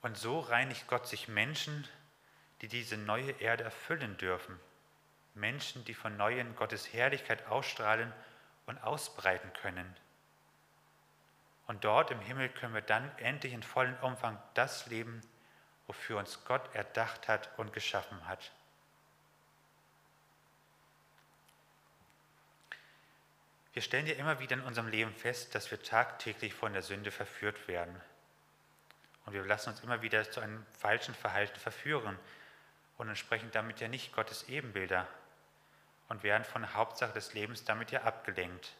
Und 0.02 0.18
so 0.18 0.40
reinigt 0.40 0.88
Gott 0.88 1.08
sich 1.08 1.28
Menschen, 1.28 1.88
die 2.62 2.68
diese 2.68 2.98
neue 2.98 3.32
Erde 3.32 3.64
erfüllen 3.64 4.18
dürfen. 4.18 4.60
Menschen, 5.34 5.86
die 5.86 5.94
von 5.94 6.18
neuem 6.18 6.56
Gottes 6.56 6.92
Herrlichkeit 6.94 7.48
ausstrahlen 7.48 8.12
und 8.66 8.78
ausbreiten 8.84 9.52
können. 9.54 9.96
Und 11.68 11.84
dort 11.84 12.12
im 12.12 12.20
Himmel 12.20 12.50
können 12.50 12.74
wir 12.74 12.82
dann 12.82 13.10
endlich 13.18 13.54
in 13.54 13.64
vollem 13.64 13.96
Umfang 14.02 14.38
das 14.56 14.88
leben, 14.88 15.22
wofür 15.92 16.20
uns 16.20 16.46
Gott 16.46 16.74
erdacht 16.74 17.28
hat 17.28 17.50
und 17.58 17.74
geschaffen 17.74 18.26
hat. 18.26 18.50
Wir 23.74 23.82
stellen 23.82 24.08
ja 24.08 24.14
immer 24.14 24.40
wieder 24.40 24.56
in 24.56 24.62
unserem 24.62 24.88
Leben 24.88 25.14
fest, 25.14 25.54
dass 25.54 25.70
wir 25.70 25.84
tagtäglich 25.84 26.54
von 26.54 26.72
der 26.72 26.82
Sünde 26.82 27.12
verführt 27.12 27.68
werden. 27.68 28.00
Und 29.26 29.34
wir 29.34 29.44
lassen 29.44 29.72
uns 29.72 29.82
immer 29.82 30.02
wieder 30.02 30.32
zu 30.32 30.40
einem 30.40 30.66
falschen 30.80 31.14
Verhalten 31.14 31.60
verführen 31.60 32.18
und 32.98 33.10
entsprechen 33.10 33.52
damit 33.52 33.82
ja 33.82 33.90
nicht 33.90 34.14
Gottes 34.14 34.48
Ebenbilder 34.48 35.10
und 36.08 36.24
werden 36.24 36.46
von 36.46 36.62
der 36.62 36.74
Hauptsache 36.74 37.12
des 37.12 37.34
Lebens 37.34 37.66
damit 37.66 37.92
ja 37.92 38.04
abgelenkt. 38.04 38.72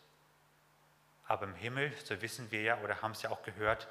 Aber 1.28 1.44
im 1.44 1.56
Himmel, 1.56 1.92
so 2.06 2.22
wissen 2.22 2.52
wir 2.52 2.62
ja 2.62 2.78
oder 2.80 3.02
haben 3.02 3.12
es 3.12 3.22
ja 3.22 3.32
auch 3.32 3.44
gehört, 3.44 3.90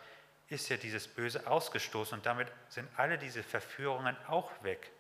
ist 0.51 0.69
ja 0.69 0.77
dieses 0.77 1.09
Böse 1.09 1.47
ausgestoßen 1.47 2.19
und 2.19 2.27
damit 2.27 2.49
sind 2.69 2.89
alle 2.97 3.17
diese 3.17 3.43
Verführungen 3.43 4.17
auch 4.27 4.51
weg. 4.63 4.91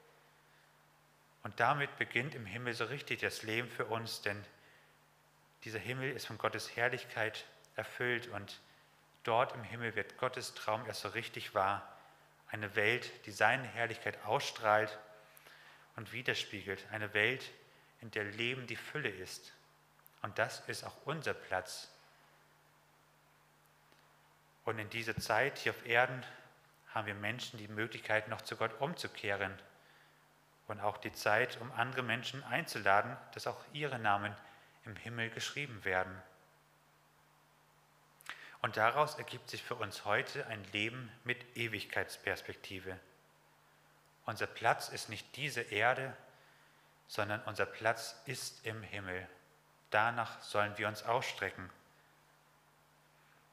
Und 1.43 1.59
damit 1.59 1.97
beginnt 1.99 2.35
im 2.35 2.47
Himmel 2.47 2.73
so 2.73 2.85
richtig 2.85 3.21
das 3.21 3.43
Leben 3.43 3.69
für 3.69 3.87
uns, 3.87 4.23
denn 4.23 4.43
dieser 5.65 5.79
Himmel 5.79 6.13
ist 6.13 6.27
von 6.27 6.39
Gottes 6.39 6.77
Herrlichkeit 6.77 7.45
erfüllt 7.77 8.29
und 8.29 8.61
dort 9.25 9.55
im 9.55 9.65
Himmel 9.65 9.95
wird 9.97 10.17
Gottes 10.19 10.55
Traum 10.55 10.87
erst 10.87 11.03
so 11.03 11.09
richtig 11.09 11.55
wahr. 11.55 11.97
Eine 12.49 12.75
Welt, 12.77 13.11
die 13.27 13.33
seine 13.33 13.67
Herrlichkeit 13.67 14.25
ausstrahlt 14.25 14.99
und 15.97 16.13
widerspiegelt. 16.13 16.87
Eine 16.91 17.13
Welt, 17.13 17.51
in 18.01 18.11
der 18.13 18.25
Leben 18.25 18.67
die 18.67 18.77
Fülle 18.77 19.11
ist. 19.11 19.53
Und 20.23 20.39
das 20.39 20.61
ist 20.69 20.85
auch 20.85 20.95
unser 21.05 21.35
Platz. 21.35 21.89
Und 24.64 24.79
in 24.79 24.90
dieser 24.90 25.16
Zeit 25.16 25.59
hier 25.59 25.73
auf 25.73 25.87
Erden 25.87 26.25
haben 26.94 27.07
wir 27.07 27.14
Menschen 27.14 27.59
die 27.59 27.68
Möglichkeit, 27.68 28.29
noch 28.29 28.42
zu 28.42 28.57
Gott 28.57 28.81
umzukehren. 28.81 29.57
Und 30.68 30.81
auch 30.81 30.99
die 30.99 31.12
Zeit, 31.12 31.61
um 31.61 31.73
andere 31.73 32.03
Menschen 32.03 32.44
einzuladen, 32.44 33.16
dass 33.35 33.46
auch 33.46 33.61
ihre 33.73 33.99
Namen 33.99 34.35
im 34.85 34.96
Himmel 34.96 35.31
geschrieben 35.31 35.85
werden. 35.85 36.23
Und 38.62 38.77
daraus 38.77 39.16
ergibt 39.16 39.49
sich 39.49 39.62
für 39.62 39.75
uns 39.75 40.05
heute 40.05 40.46
ein 40.46 40.62
Leben 40.73 41.11
mit 41.25 41.57
Ewigkeitsperspektive. 41.57 42.99
Unser 44.27 44.46
Platz 44.46 44.90
ist 44.90 45.09
nicht 45.09 45.37
diese 45.37 45.62
Erde, 45.62 46.14
sondern 47.09 47.42
unser 47.44 47.66
Platz 47.66 48.20
ist 48.27 48.64
im 48.66 48.83
Himmel. 48.83 49.27
Danach 49.90 50.40
sollen 50.42 50.77
wir 50.79 50.88
uns 50.88 51.03
ausstrecken. 51.03 51.70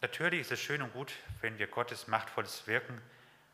Natürlich 0.01 0.41
ist 0.41 0.51
es 0.51 0.61
schön 0.61 0.81
und 0.81 0.93
gut, 0.93 1.11
wenn 1.41 1.57
wir 1.57 1.67
Gottes 1.67 2.07
machtvolles 2.07 2.67
Wirken 2.67 3.01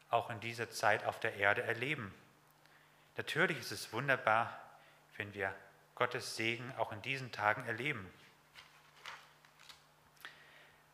auch 0.10 0.30
in 0.30 0.40
dieser 0.42 0.70
Zeit 0.70 1.06
auf 1.06 1.20
der 1.20 1.36
Erde 1.36 1.64
erleben. 1.64 2.14
Natürlich 3.16 3.60
ist 3.60 3.72
es 3.72 3.94
wunderbar, 3.94 4.60
wenn 5.18 5.34
wir 5.34 5.56
Gottes 5.96 6.36
Segen 6.36 6.74
auch 6.78 6.92
in 6.92 7.02
diesen 7.02 7.32
Tagen 7.32 7.66
erleben. 7.66 8.12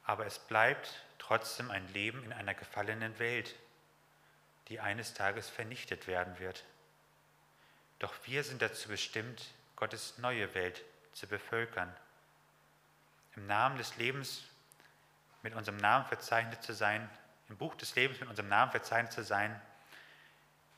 Aber 0.04 0.26
es 0.26 0.40
bleibt 0.40 1.04
trotzdem 1.18 1.72
ein 1.72 1.88
Leben 1.94 2.24
in 2.24 2.34
einer 2.34 2.54
gefallenen 2.54 3.18
Welt, 3.20 3.56
die 4.68 4.80
eines 4.80 5.14
Tages 5.14 5.50
vernichtet 5.50 6.08
werden 6.08 6.38
wird. 6.40 6.64
Doch 8.00 8.14
wir 8.26 8.44
sind 8.44 8.62
dazu 8.62 8.90
bestimmt, 8.90 9.52
Gottes 9.76 10.18
neue 10.20 10.54
Welt 10.54 10.84
zu 11.14 11.28
bevölkern. 11.28 11.96
Im 13.36 13.48
Namen 13.48 13.78
des 13.78 13.98
Lebens 13.98 14.44
mit 15.42 15.56
unserem 15.56 15.78
Namen 15.78 16.06
verzeichnet 16.06 16.62
zu 16.64 16.74
sein, 16.74 17.10
im 17.50 17.58
Buch 17.58 17.76
des 17.76 17.96
Lebens 17.96 18.20
mit 18.20 18.30
unserem 18.30 18.50
Namen 18.50 18.72
verzeichnet 18.72 19.12
zu 19.12 19.24
sein, 19.24 19.60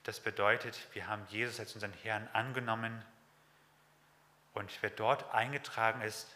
das 0.04 0.20
bedeutet, 0.20 0.80
wir 0.94 1.08
haben 1.08 1.26
Jesus 1.30 1.60
als 1.60 1.74
unseren 1.76 1.94
Herrn 1.94 2.28
angenommen 2.34 3.06
und 4.54 4.72
wer 4.82 4.90
dort 4.90 5.34
eingetragen 5.34 6.02
ist, 6.02 6.28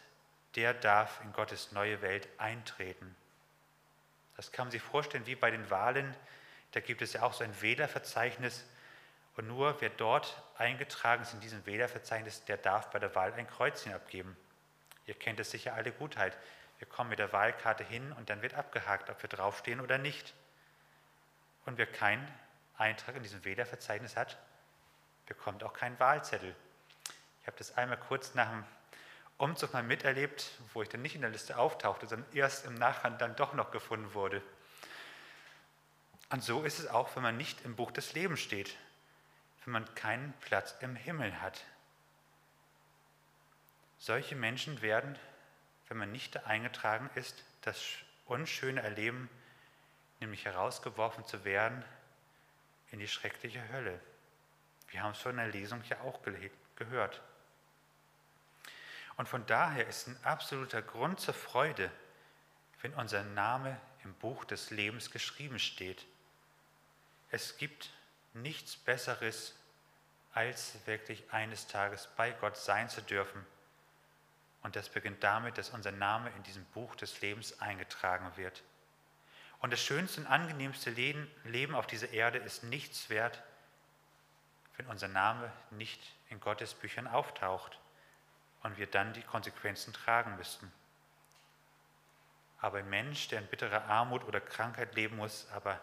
der 0.55 0.73
darf 0.73 1.19
in 1.23 1.33
Gottes 1.33 1.71
neue 1.71 2.01
Welt 2.01 2.27
eintreten. 2.37 3.15
Das 4.37 4.51
kann 4.51 4.67
man 4.67 4.71
sich 4.71 4.81
vorstellen 4.81 5.25
wie 5.25 5.35
bei 5.35 5.51
den 5.51 5.69
Wahlen. 5.69 6.15
Da 6.71 6.79
gibt 6.79 7.01
es 7.01 7.13
ja 7.13 7.23
auch 7.23 7.33
so 7.33 7.43
ein 7.43 7.61
Wählerverzeichnis. 7.61 8.65
Und 9.35 9.47
nur 9.47 9.81
wer 9.81 9.89
dort 9.89 10.41
eingetragen 10.57 11.23
ist 11.23 11.33
in 11.33 11.41
diesem 11.41 11.65
Wählerverzeichnis, 11.65 12.45
der 12.45 12.57
darf 12.57 12.89
bei 12.91 12.99
der 12.99 13.13
Wahl 13.15 13.33
ein 13.33 13.47
Kreuzchen 13.47 13.93
abgeben. 13.93 14.37
Ihr 15.07 15.13
kennt 15.13 15.39
es 15.39 15.51
sicher 15.51 15.73
alle 15.73 15.91
Gutheit. 15.91 16.37
Wir 16.79 16.87
kommen 16.87 17.09
mit 17.09 17.19
der 17.19 17.31
Wahlkarte 17.31 17.83
hin 17.83 18.11
und 18.13 18.29
dann 18.29 18.41
wird 18.41 18.53
abgehakt, 18.53 19.09
ob 19.09 19.21
wir 19.21 19.29
draufstehen 19.29 19.79
oder 19.79 19.97
nicht. 19.97 20.33
Und 21.65 21.77
wer 21.77 21.87
keinen 21.87 22.27
Eintrag 22.77 23.15
in 23.15 23.23
diesem 23.23 23.43
Wählerverzeichnis 23.45 24.15
hat, 24.15 24.37
bekommt 25.25 25.63
auch 25.63 25.73
keinen 25.73 25.99
Wahlzettel. 25.99 26.55
Ich 27.41 27.47
habe 27.47 27.57
das 27.57 27.77
einmal 27.77 27.97
kurz 27.97 28.35
nach 28.35 28.49
dem 28.49 28.63
Umzug 29.37 29.73
mal 29.73 29.83
miterlebt, 29.83 30.51
wo 30.73 30.81
ich 30.81 30.89
dann 30.89 31.01
nicht 31.01 31.15
in 31.15 31.21
der 31.21 31.29
Liste 31.29 31.57
auftauchte, 31.57 32.07
sondern 32.07 32.31
erst 32.33 32.65
im 32.65 32.75
Nachhinein 32.75 33.17
dann 33.17 33.35
doch 33.35 33.53
noch 33.53 33.71
gefunden 33.71 34.13
wurde. 34.13 34.41
Und 36.29 36.43
so 36.43 36.63
ist 36.63 36.79
es 36.79 36.87
auch, 36.87 37.15
wenn 37.15 37.23
man 37.23 37.37
nicht 37.37 37.61
im 37.65 37.75
Buch 37.75 37.91
des 37.91 38.13
Lebens 38.13 38.39
steht, 38.39 38.75
wenn 39.63 39.73
man 39.73 39.95
keinen 39.95 40.33
Platz 40.41 40.75
im 40.79 40.95
Himmel 40.95 41.41
hat. 41.41 41.61
Solche 43.97 44.35
Menschen 44.35 44.81
werden, 44.81 45.17
wenn 45.87 45.97
man 45.97 46.11
nicht 46.11 46.45
eingetragen 46.45 47.09
ist, 47.15 47.43
das 47.61 47.81
Unschöne 48.25 48.81
erleben, 48.81 49.29
nämlich 50.19 50.45
herausgeworfen 50.45 51.25
zu 51.25 51.45
werden 51.45 51.83
in 52.91 52.99
die 52.99 53.07
schreckliche 53.07 53.67
Hölle. 53.69 53.99
Wir 54.89 55.03
haben 55.03 55.11
es 55.11 55.25
in 55.25 55.37
der 55.37 55.47
Lesung 55.47 55.83
ja 55.89 55.99
auch 56.01 56.21
gehört. 56.75 57.21
Und 59.17 59.29
von 59.29 59.45
daher 59.45 59.87
ist 59.87 60.07
ein 60.07 60.17
absoluter 60.23 60.81
Grund 60.81 61.19
zur 61.19 61.33
Freude, 61.33 61.91
wenn 62.81 62.93
unser 62.93 63.23
Name 63.23 63.79
im 64.03 64.13
Buch 64.15 64.45
des 64.45 64.71
Lebens 64.71 65.11
geschrieben 65.11 65.59
steht. 65.59 66.05
Es 67.31 67.57
gibt 67.57 67.89
nichts 68.33 68.75
Besseres, 68.75 69.55
als 70.33 70.75
wirklich 70.85 71.23
eines 71.31 71.67
Tages 71.67 72.09
bei 72.17 72.31
Gott 72.31 72.57
sein 72.57 72.89
zu 72.89 73.01
dürfen. 73.01 73.45
Und 74.65 74.75
das 74.75 74.89
beginnt 74.89 75.23
damit, 75.23 75.59
dass 75.59 75.69
unser 75.69 75.91
Name 75.91 76.31
in 76.31 76.41
diesem 76.41 76.65
Buch 76.65 76.95
des 76.95 77.21
Lebens 77.21 77.61
eingetragen 77.61 78.35
wird. 78.35 78.63
Und 79.59 79.71
das 79.71 79.79
schönste 79.79 80.21
und 80.21 80.25
angenehmste 80.25 80.89
Leben 80.89 81.75
auf 81.75 81.85
dieser 81.85 82.09
Erde 82.09 82.39
ist 82.39 82.63
nichts 82.63 83.11
wert, 83.11 83.43
wenn 84.75 84.87
unser 84.87 85.07
Name 85.07 85.51
nicht 85.69 86.01
in 86.29 86.39
Gottes 86.39 86.73
Büchern 86.73 87.05
auftaucht 87.05 87.79
und 88.63 88.75
wir 88.79 88.87
dann 88.87 89.13
die 89.13 89.21
Konsequenzen 89.21 89.93
tragen 89.93 90.35
müssten. 90.35 90.71
Aber 92.59 92.79
ein 92.79 92.89
Mensch, 92.89 93.27
der 93.27 93.41
in 93.41 93.47
bitterer 93.47 93.85
Armut 93.85 94.23
oder 94.23 94.41
Krankheit 94.41 94.95
leben 94.95 95.17
muss, 95.17 95.47
aber 95.51 95.79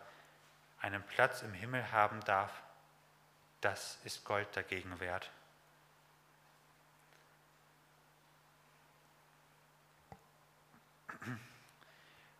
einen 0.80 1.04
Platz 1.04 1.42
im 1.42 1.52
Himmel 1.52 1.92
haben 1.92 2.18
darf, 2.24 2.50
das 3.60 4.00
ist 4.02 4.24
Gold 4.24 4.48
dagegen 4.56 4.98
wert. 4.98 5.30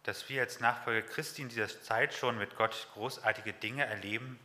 Dass 0.04 0.28
wir 0.28 0.42
als 0.42 0.60
Nachfolger 0.60 1.02
Christi 1.02 1.42
in 1.42 1.48
dieser 1.48 1.68
Zeit 1.82 2.14
schon 2.14 2.38
mit 2.38 2.56
Gott 2.56 2.88
großartige 2.94 3.52
Dinge 3.52 3.84
erleben, 3.84 4.38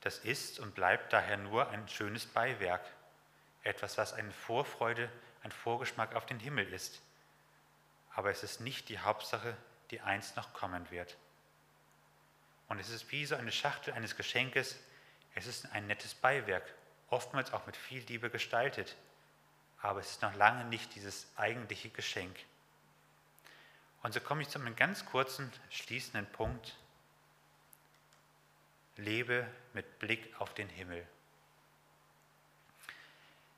das 0.00 0.18
ist 0.18 0.60
und 0.60 0.74
bleibt 0.74 1.12
daher 1.12 1.36
nur 1.36 1.70
ein 1.70 1.88
schönes 1.88 2.26
Beiwerk, 2.26 2.82
etwas, 3.62 3.96
was 3.98 4.12
eine 4.12 4.30
Vorfreude, 4.30 5.08
ein 5.42 5.50
Vorgeschmack 5.50 6.14
auf 6.14 6.26
den 6.26 6.38
Himmel 6.38 6.72
ist. 6.72 7.00
Aber 8.14 8.30
es 8.30 8.42
ist 8.42 8.60
nicht 8.60 8.88
die 8.88 8.98
Hauptsache, 8.98 9.56
die 9.90 10.00
einst 10.00 10.36
noch 10.36 10.52
kommen 10.52 10.90
wird. 10.90 11.16
Und 12.68 12.78
es 12.78 12.90
ist 12.90 13.10
wie 13.10 13.26
so 13.26 13.34
eine 13.34 13.52
Schachtel 13.52 13.94
eines 13.94 14.16
Geschenkes, 14.16 14.76
es 15.34 15.46
ist 15.46 15.72
ein 15.72 15.86
nettes 15.86 16.14
Beiwerk, 16.14 16.62
oftmals 17.08 17.52
auch 17.52 17.66
mit 17.66 17.76
viel 17.76 18.02
Liebe 18.04 18.30
gestaltet, 18.30 18.96
aber 19.80 20.00
es 20.00 20.10
ist 20.10 20.22
noch 20.22 20.34
lange 20.34 20.64
nicht 20.66 20.94
dieses 20.94 21.26
eigentliche 21.36 21.90
Geschenk. 21.90 22.36
Und 24.04 24.12
so 24.12 24.20
komme 24.20 24.42
ich 24.42 24.50
zu 24.50 24.58
einem 24.58 24.76
ganz 24.76 25.06
kurzen, 25.06 25.50
schließenden 25.70 26.26
Punkt. 26.26 26.76
Lebe 28.96 29.46
mit 29.72 29.98
Blick 29.98 30.38
auf 30.38 30.52
den 30.52 30.68
Himmel. 30.68 31.06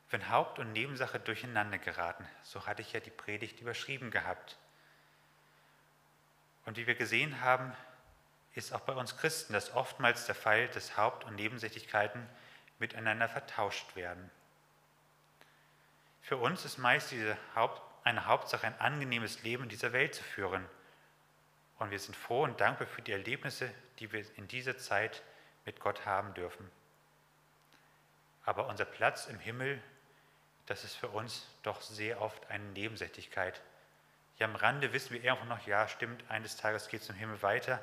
Wenn 0.08 0.30
Haupt- 0.30 0.60
und 0.60 0.72
Nebensache 0.72 1.18
durcheinander 1.18 1.78
geraten, 1.78 2.24
so 2.44 2.64
hatte 2.64 2.80
ich 2.80 2.92
ja 2.92 3.00
die 3.00 3.10
Predigt 3.10 3.60
überschrieben 3.60 4.12
gehabt. 4.12 4.56
Und 6.64 6.76
wie 6.76 6.86
wir 6.86 6.94
gesehen 6.94 7.40
haben, 7.40 7.76
ist 8.54 8.72
auch 8.72 8.82
bei 8.82 8.92
uns 8.92 9.16
Christen 9.16 9.52
das 9.52 9.74
oftmals 9.74 10.26
der 10.26 10.36
Fall, 10.36 10.68
dass 10.68 10.96
Haupt- 10.96 11.24
und 11.24 11.34
Nebensächlichkeiten 11.34 12.24
miteinander 12.78 13.28
vertauscht 13.28 13.96
werden. 13.96 14.30
Für 16.22 16.36
uns 16.36 16.64
ist 16.64 16.78
meist 16.78 17.10
diese 17.10 17.36
Haupt- 17.56 17.82
eine 18.06 18.26
Hauptsache, 18.26 18.66
ein 18.66 18.80
angenehmes 18.80 19.42
Leben 19.42 19.64
in 19.64 19.68
dieser 19.68 19.92
Welt 19.92 20.14
zu 20.14 20.22
führen. 20.22 20.64
Und 21.78 21.90
wir 21.90 21.98
sind 21.98 22.14
froh 22.14 22.44
und 22.44 22.60
dankbar 22.60 22.86
für 22.86 23.02
die 23.02 23.12
Erlebnisse, 23.12 23.70
die 23.98 24.12
wir 24.12 24.24
in 24.36 24.46
dieser 24.46 24.78
Zeit 24.78 25.22
mit 25.64 25.80
Gott 25.80 26.06
haben 26.06 26.32
dürfen. 26.34 26.70
Aber 28.44 28.68
unser 28.68 28.84
Platz 28.84 29.26
im 29.26 29.40
Himmel, 29.40 29.82
das 30.66 30.84
ist 30.84 30.94
für 30.94 31.08
uns 31.08 31.48
doch 31.64 31.80
sehr 31.80 32.22
oft 32.22 32.48
eine 32.48 32.64
Nebensächlichkeit. 32.64 33.60
Ja, 34.38 34.46
am 34.46 34.54
Rande 34.54 34.92
wissen 34.92 35.12
wir 35.12 35.24
irgendwo 35.24 35.46
noch, 35.46 35.66
ja, 35.66 35.88
stimmt, 35.88 36.22
eines 36.30 36.56
Tages 36.56 36.88
geht 36.88 37.02
es 37.02 37.08
im 37.08 37.16
Himmel 37.16 37.42
weiter. 37.42 37.82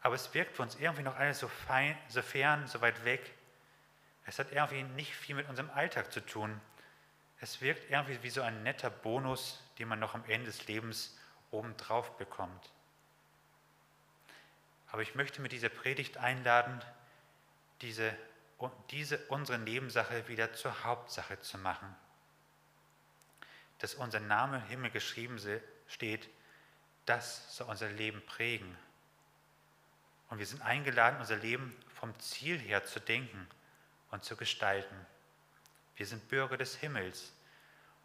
Aber 0.00 0.14
es 0.14 0.32
wirkt 0.32 0.56
für 0.56 0.62
uns 0.62 0.76
irgendwie 0.76 1.02
noch 1.02 1.16
alles 1.16 1.40
so, 1.40 1.48
fein, 1.48 1.96
so 2.08 2.22
fern, 2.22 2.66
so 2.68 2.80
weit 2.80 3.04
weg. 3.04 3.34
Es 4.24 4.38
hat 4.38 4.50
irgendwie 4.50 4.82
nicht 4.82 5.14
viel 5.14 5.34
mit 5.34 5.46
unserem 5.48 5.68
Alltag 5.70 6.10
zu 6.10 6.24
tun. 6.24 6.58
Es 7.40 7.60
wirkt 7.60 7.90
irgendwie 7.90 8.22
wie 8.22 8.30
so 8.30 8.42
ein 8.42 8.62
netter 8.62 8.90
Bonus, 8.90 9.62
den 9.78 9.88
man 9.88 9.98
noch 9.98 10.14
am 10.14 10.24
Ende 10.24 10.46
des 10.46 10.66
Lebens 10.66 11.16
obendrauf 11.50 12.16
bekommt. 12.16 12.70
Aber 14.90 15.02
ich 15.02 15.14
möchte 15.14 15.42
mit 15.42 15.52
dieser 15.52 15.68
Predigt 15.68 16.16
einladen, 16.16 16.80
diese, 17.82 18.16
diese 18.90 19.18
unsere 19.28 19.58
Nebensache 19.58 20.28
wieder 20.28 20.54
zur 20.54 20.84
Hauptsache 20.84 21.40
zu 21.40 21.58
machen. 21.58 21.94
Dass 23.78 23.94
unser 23.94 24.20
Name 24.20 24.58
im 24.58 24.64
Himmel 24.64 24.90
geschrieben 24.90 25.38
steht, 25.86 26.28
das 27.04 27.54
soll 27.54 27.68
unser 27.68 27.90
Leben 27.90 28.24
prägen. 28.24 28.76
Und 30.28 30.38
wir 30.38 30.46
sind 30.46 30.62
eingeladen, 30.62 31.20
unser 31.20 31.36
Leben 31.36 31.76
vom 31.94 32.18
Ziel 32.18 32.58
her 32.58 32.84
zu 32.84 33.00
denken 33.00 33.46
und 34.10 34.24
zu 34.24 34.36
gestalten. 34.36 35.06
Wir 35.96 36.06
sind 36.06 36.28
Bürger 36.28 36.56
des 36.56 36.76
Himmels 36.76 37.32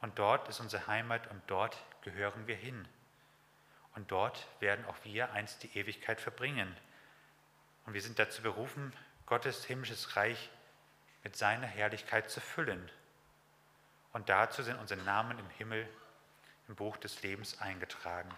und 0.02 0.18
dort 0.18 0.48
ist 0.48 0.60
unsere 0.60 0.88
Heimat 0.88 1.28
und 1.28 1.42
dort 1.48 1.78
gehören 2.02 2.48
wir 2.48 2.56
hin. 2.56 2.88
Und 3.96 4.12
dort 4.12 4.48
werden 4.60 4.86
auch 4.86 4.96
wir 5.04 5.32
einst 5.34 5.64
die 5.64 5.78
Ewigkeit 5.78 6.22
verbringen. 6.22 6.76
Und 7.86 7.94
wir 7.94 8.02
sind 8.02 8.18
dazu 8.18 8.42
berufen, 8.42 8.94
Gottes 9.26 9.66
himmlisches 9.66 10.16
Reich 10.16 10.50
mit 11.24 11.36
seiner 11.36 11.68
Herrlichkeit 11.68 12.30
zu 12.30 12.40
füllen. 12.40 12.90
Und 14.14 14.30
dazu 14.30 14.64
sind 14.64 14.80
unsere 14.80 15.02
Namen 15.04 15.38
im 15.38 15.50
Himmel 15.52 15.88
im 16.68 16.76
Buch 16.76 16.98
des 16.98 17.22
Lebens 17.22 17.60
eingetragen. 17.60 18.34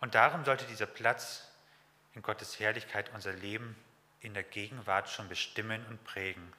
Und 0.00 0.14
darum 0.14 0.44
sollte 0.44 0.66
dieser 0.66 0.86
Platz 0.86 1.50
in 2.14 2.22
Gottes 2.22 2.58
Herrlichkeit 2.58 3.10
unser 3.14 3.32
Leben 3.32 3.76
in 4.20 4.34
der 4.34 4.42
Gegenwart 4.42 5.08
schon 5.08 5.28
bestimmen 5.28 5.84
und 5.86 6.02
prägen. 6.04 6.52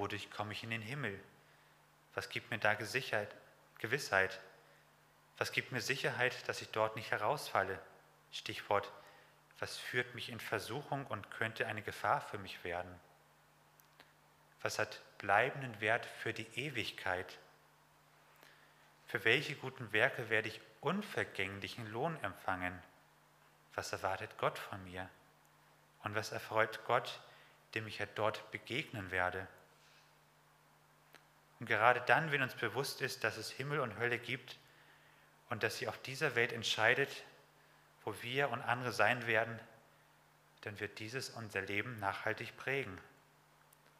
Wodurch 0.00 0.30
komme 0.30 0.54
ich 0.54 0.64
in 0.64 0.70
den 0.70 0.80
Himmel? 0.80 1.20
Was 2.14 2.30
gibt 2.30 2.50
mir 2.50 2.56
da 2.56 2.72
Gesicherheit, 2.72 3.36
Gewissheit? 3.80 4.40
Was 5.36 5.52
gibt 5.52 5.72
mir 5.72 5.82
Sicherheit, 5.82 6.48
dass 6.48 6.62
ich 6.62 6.70
dort 6.70 6.96
nicht 6.96 7.10
herausfalle? 7.10 7.78
Stichwort, 8.32 8.90
was 9.58 9.76
führt 9.76 10.14
mich 10.14 10.30
in 10.30 10.40
Versuchung 10.40 11.04
und 11.04 11.30
könnte 11.30 11.66
eine 11.66 11.82
Gefahr 11.82 12.22
für 12.22 12.38
mich 12.38 12.64
werden? 12.64 12.98
Was 14.62 14.78
hat 14.78 15.02
bleibenden 15.18 15.78
Wert 15.82 16.06
für 16.06 16.32
die 16.32 16.48
Ewigkeit? 16.54 17.38
Für 19.06 19.22
welche 19.26 19.54
guten 19.54 19.92
Werke 19.92 20.30
werde 20.30 20.48
ich 20.48 20.62
unvergänglichen 20.80 21.86
Lohn 21.92 22.16
empfangen? 22.22 22.82
Was 23.74 23.92
erwartet 23.92 24.30
Gott 24.38 24.58
von 24.58 24.82
mir? 24.82 25.10
Und 26.04 26.14
was 26.14 26.32
erfreut 26.32 26.86
Gott, 26.86 27.20
dem 27.74 27.86
ich 27.86 27.98
ja 27.98 28.06
dort 28.06 28.50
begegnen 28.50 29.10
werde? 29.10 29.46
Und 31.60 31.66
gerade 31.66 32.00
dann, 32.06 32.32
wenn 32.32 32.42
uns 32.42 32.54
bewusst 32.54 33.02
ist, 33.02 33.22
dass 33.22 33.36
es 33.36 33.50
Himmel 33.50 33.80
und 33.80 33.98
Hölle 33.98 34.18
gibt 34.18 34.58
und 35.50 35.62
dass 35.62 35.76
sie 35.76 35.88
auf 35.88 35.98
dieser 36.02 36.34
Welt 36.34 36.52
entscheidet, 36.52 37.10
wo 38.02 38.14
wir 38.22 38.48
und 38.48 38.62
andere 38.62 38.92
sein 38.92 39.26
werden, 39.26 39.60
dann 40.62 40.80
wird 40.80 40.98
dieses 40.98 41.28
unser 41.30 41.60
Leben 41.60 41.98
nachhaltig 42.00 42.56
prägen. 42.56 42.98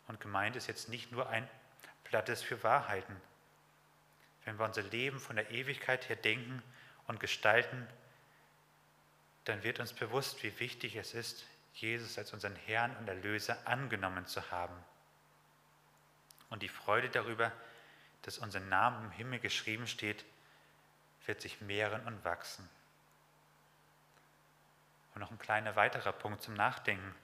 Und 0.08 0.20
gemeint 0.20 0.56
ist 0.56 0.68
jetzt 0.68 0.88
nicht 0.88 1.12
nur 1.12 1.28
ein 1.28 1.48
Plattes 2.04 2.42
für 2.42 2.62
Wahrheiten. 2.62 3.14
Wenn 4.46 4.58
wir 4.58 4.64
unser 4.64 4.82
Leben 4.82 5.20
von 5.20 5.36
der 5.36 5.50
Ewigkeit 5.50 6.08
her 6.08 6.16
denken 6.16 6.62
und 7.06 7.20
gestalten, 7.20 7.86
dann 9.44 9.62
wird 9.62 9.80
uns 9.80 9.92
bewusst, 9.92 10.42
wie 10.42 10.58
wichtig 10.58 10.96
es 10.96 11.12
ist, 11.12 11.44
Jesus 11.74 12.16
als 12.16 12.32
unseren 12.32 12.56
Herrn 12.56 12.96
und 12.96 13.08
Erlöser 13.08 13.66
angenommen 13.66 14.26
zu 14.26 14.50
haben 14.50 14.74
und 16.50 16.62
die 16.62 16.68
Freude 16.68 17.08
darüber, 17.08 17.52
dass 18.22 18.38
unser 18.38 18.60
Name 18.60 19.04
im 19.04 19.10
Himmel 19.12 19.38
geschrieben 19.38 19.86
steht, 19.86 20.24
wird 21.26 21.40
sich 21.40 21.60
mehren 21.60 22.04
und 22.06 22.24
wachsen. 22.24 22.68
Und 25.14 25.20
noch 25.20 25.30
ein 25.30 25.38
kleiner 25.38 25.76
weiterer 25.76 26.12
Punkt 26.12 26.42
zum 26.42 26.54
Nachdenken. 26.54 27.14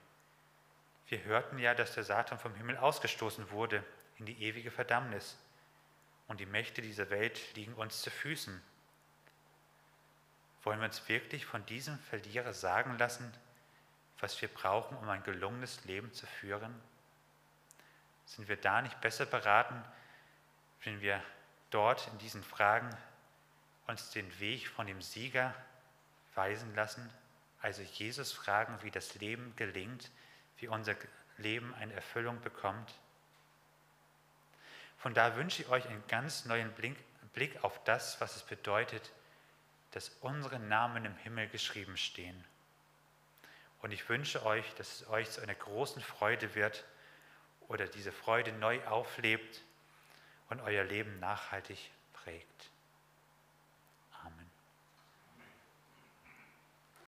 Wir 1.07 1.23
hörten 1.23 1.57
ja, 1.59 1.73
dass 1.73 1.93
der 1.93 2.03
Satan 2.03 2.39
vom 2.39 2.53
Himmel 2.55 2.77
ausgestoßen 2.77 3.51
wurde 3.51 3.83
in 4.17 4.25
die 4.25 4.43
ewige 4.43 4.71
Verdammnis 4.71 5.37
und 6.27 6.39
die 6.39 6.45
Mächte 6.45 6.81
dieser 6.81 7.09
Welt 7.09 7.55
liegen 7.55 7.73
uns 7.75 8.01
zu 8.01 8.09
Füßen. 8.09 8.61
Wollen 10.63 10.79
wir 10.79 10.87
uns 10.87 11.07
wirklich 11.07 11.45
von 11.45 11.65
diesem 11.65 11.97
Verlierer 11.99 12.53
sagen 12.53 12.97
lassen, 12.97 13.31
was 14.19 14.41
wir 14.41 14.49
brauchen, 14.49 14.97
um 14.97 15.07
ein 15.07 15.23
gelungenes 15.23 15.85
Leben 15.85 16.11
zu 16.11 16.25
führen? 16.25 16.73
Sind 18.27 18.47
wir 18.49 18.57
da 18.57 18.81
nicht 18.81 19.01
besser 19.01 19.25
beraten, 19.25 19.83
wenn 20.83 21.01
wir 21.01 21.23
dort 21.71 22.07
in 22.07 22.17
diesen 22.19 22.43
Fragen 22.43 22.95
uns 23.87 24.11
den 24.11 24.39
Weg 24.39 24.67
von 24.67 24.85
dem 24.85 25.01
Sieger 25.01 25.55
weisen 26.35 26.75
lassen, 26.75 27.09
also 27.61 27.81
Jesus 27.81 28.31
fragen, 28.31 28.77
wie 28.83 28.91
das 28.91 29.15
Leben 29.15 29.55
gelingt, 29.55 30.11
wie 30.57 30.67
unser 30.67 30.95
Leben 31.37 31.73
eine 31.75 31.93
Erfüllung 31.93 32.39
bekommt? 32.41 32.93
Von 34.97 35.13
da 35.13 35.35
wünsche 35.35 35.63
ich 35.63 35.69
euch 35.69 35.87
einen 35.87 36.05
ganz 36.07 36.45
neuen 36.45 36.71
Blick 37.33 37.63
auf 37.63 37.83
das, 37.85 38.19
was 38.19 38.35
es 38.35 38.43
bedeutet, 38.43 39.11
dass 39.91 40.09
unsere 40.21 40.59
Namen 40.59 41.05
im 41.05 41.15
Himmel 41.17 41.47
geschrieben 41.47 41.97
stehen. 41.97 42.43
Und 43.81 43.91
ich 43.91 44.07
wünsche 44.09 44.45
euch, 44.45 44.65
dass 44.75 45.01
es 45.01 45.07
euch 45.07 45.31
zu 45.31 45.41
einer 45.41 45.55
großen 45.55 46.01
Freude 46.01 46.55
wird 46.55 46.83
oder 47.67 47.87
diese 47.87 48.11
Freude 48.11 48.51
neu 48.53 48.83
auflebt 48.85 49.61
und 50.49 50.61
euer 50.61 50.83
Leben 50.83 51.19
nachhaltig 51.19 51.91
prägt. 52.13 52.69